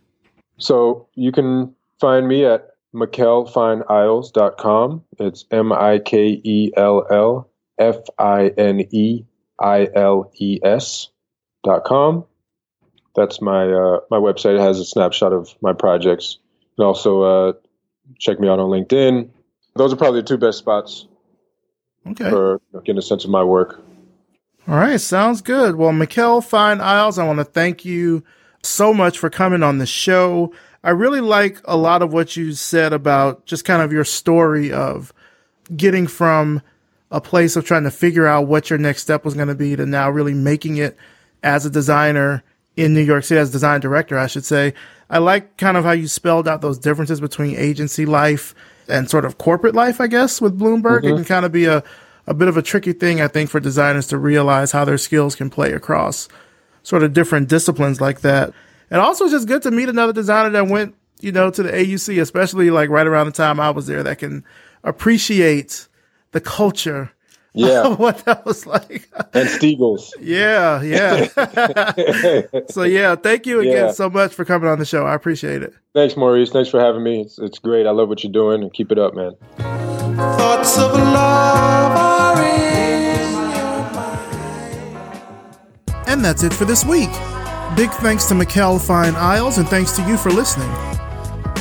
[0.58, 5.04] So you can find me at MikellFineIles.com.
[5.20, 9.24] It's M I K E L L F I N E
[9.60, 11.08] I L E S
[11.64, 12.26] dot com.
[13.16, 14.56] That's my uh, my website.
[14.56, 16.38] It has a snapshot of my projects.
[16.78, 17.52] And also uh,
[18.20, 19.30] check me out on LinkedIn.
[19.76, 21.08] Those are probably the two best spots
[22.08, 22.30] Okay.
[22.30, 23.82] for getting a sense of my work.
[24.68, 25.76] All right, sounds good.
[25.76, 28.24] Well, Mikell Fine Iles, I want to thank you
[28.64, 30.54] so much for coming on the show.
[30.84, 34.72] I really like a lot of what you said about just kind of your story
[34.72, 35.14] of
[35.76, 36.62] getting from
[37.12, 39.76] a place of trying to figure out what your next step was going to be
[39.76, 40.96] to now really making it
[41.44, 42.44] as a designer
[42.78, 44.74] in New York City, as design director, I should say.
[45.10, 48.56] I like kind of how you spelled out those differences between agency life
[48.92, 51.04] and sort of corporate life, I guess, with Bloomberg.
[51.04, 51.16] It mm-hmm.
[51.18, 51.84] can kind of be a,
[52.28, 55.36] a bit of a tricky thing, I think, for designers to realize how their skills
[55.36, 56.28] can play across
[56.84, 58.54] sort of different disciplines like that.
[58.90, 61.72] And also it's just good to meet another designer that went, you know, to the
[61.72, 64.44] AUC, especially like right around the time I was there that can
[64.84, 65.88] appreciate
[66.32, 67.12] the culture
[67.54, 69.10] Yeah, what that was like.
[69.34, 70.12] and Stiegels.
[70.22, 71.28] yeah, yeah.
[72.70, 73.92] so yeah, thank you again Yeah.
[73.92, 75.06] so much for coming on the show.
[75.06, 75.74] I appreciate it.
[75.94, 76.50] Thanks, Maurice.
[76.52, 77.22] Thanks for having me.
[77.22, 77.86] It's, it's great.
[77.88, 79.36] I love what you're doing, and keep it up, man.
[79.58, 83.22] Thoughts of love are in
[86.08, 87.10] And that's it for this week.
[87.76, 90.70] Big thanks to Mikell Fine Iles and thanks to you for listening.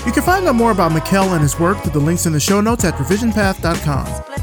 [0.06, 2.40] You can find out more about Mikell and his work through the links in the
[2.40, 4.39] show notes at revisionpath.com.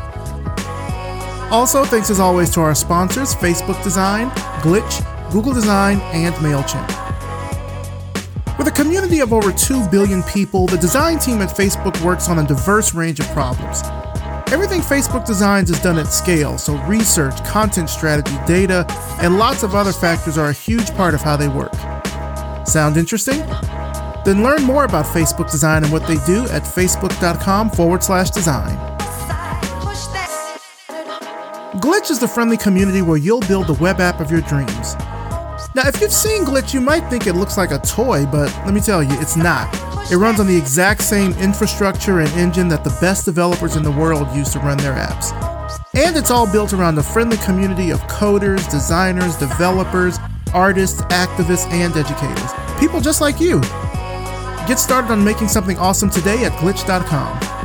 [1.50, 4.30] Also, thanks as always to our sponsors Facebook Design,
[4.62, 6.88] Glitch, Google Design, and MailChimp.
[8.58, 12.39] With a community of over 2 billion people, the design team at Facebook works on
[12.39, 13.82] a diverse range of problems.
[14.52, 18.86] Everything Facebook designs is done at scale, so research, content strategy, data,
[19.22, 21.74] and lots of other factors are a huge part of how they work.
[22.66, 23.39] Sound interesting?
[24.26, 28.97] Then learn more about Facebook design and what they do at facebook.com forward slash design.
[31.78, 34.95] Glitch is the friendly community where you'll build the web app of your dreams.
[35.75, 38.73] Now, if you've seen Glitch, you might think it looks like a toy, but let
[38.73, 39.71] me tell you, it's not.
[40.11, 43.91] It runs on the exact same infrastructure and engine that the best developers in the
[43.91, 45.32] world use to run their apps.
[45.93, 50.17] And it's all built around a friendly community of coders, designers, developers,
[50.55, 52.80] artists, activists, and educators.
[52.80, 53.61] People just like you.
[54.67, 57.57] Get started on making something awesome today at glitch.com.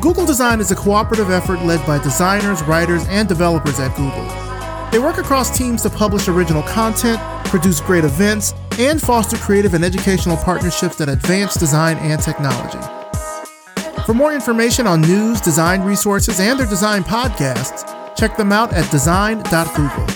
[0.00, 4.26] Google Design is a cooperative effort led by designers, writers, and developers at Google.
[4.90, 9.84] They work across teams to publish original content, produce great events, and foster creative and
[9.84, 12.78] educational partnerships that advance design and technology.
[14.06, 18.90] For more information on news, design resources, and their design podcasts, check them out at
[18.90, 20.06] design.google.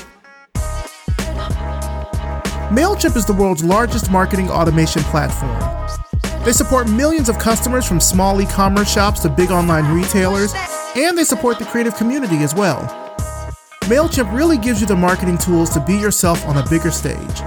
[2.70, 6.03] MailChimp is the world's largest marketing automation platform.
[6.44, 10.52] They support millions of customers from small e commerce shops to big online retailers,
[10.94, 12.82] and they support the creative community as well.
[13.84, 17.40] MailChimp really gives you the marketing tools to be yourself on a bigger stage.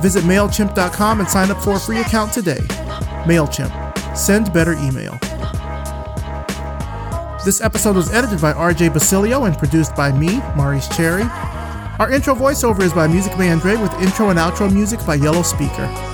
[0.00, 2.60] Visit MailChimp.com and sign up for a free account today.
[3.26, 4.16] MailChimp.
[4.16, 5.18] Send better email.
[7.44, 11.24] This episode was edited by RJ Basilio and produced by me, Maurice Cherry.
[11.98, 15.42] Our intro voiceover is by Music Man Dre with intro and outro music by Yellow
[15.42, 16.13] Speaker.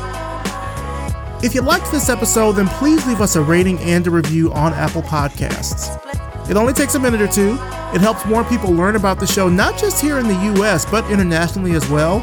[1.43, 4.75] If you liked this episode, then please leave us a rating and a review on
[4.75, 5.89] Apple Podcasts.
[6.51, 7.53] It only takes a minute or two.
[7.95, 11.11] It helps more people learn about the show, not just here in the US, but
[11.11, 12.19] internationally as well.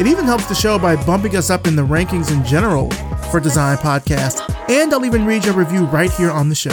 [0.00, 2.90] It even helps the show by bumping us up in the rankings in general
[3.32, 4.40] for Design Podcast,
[4.70, 6.70] and I'll even read your review right here on the show.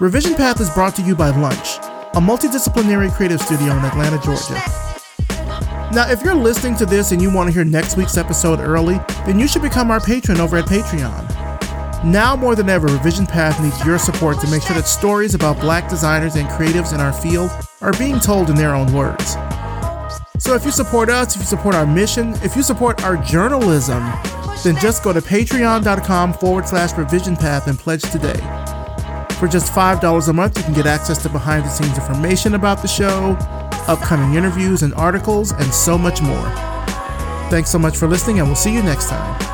[0.00, 1.78] Revision Path is brought to you by Lunch,
[2.14, 4.91] a multidisciplinary creative studio in Atlanta, Georgia.
[5.92, 8.98] Now, if you're listening to this and you want to hear next week's episode early,
[9.26, 11.28] then you should become our patron over at Patreon.
[12.02, 15.60] Now more than ever, Revision Path needs your support to make sure that stories about
[15.60, 17.50] black designers and creatives in our field
[17.82, 19.34] are being told in their own words.
[20.38, 24.02] So if you support us, if you support our mission, if you support our journalism,
[24.64, 28.40] then just go to patreon.com forward slash revision path and pledge today.
[29.38, 32.80] For just $5 a month, you can get access to behind the scenes information about
[32.80, 33.36] the show,
[33.88, 36.48] upcoming interviews and articles, and so much more.
[37.50, 39.51] Thanks so much for listening, and we'll see you next time.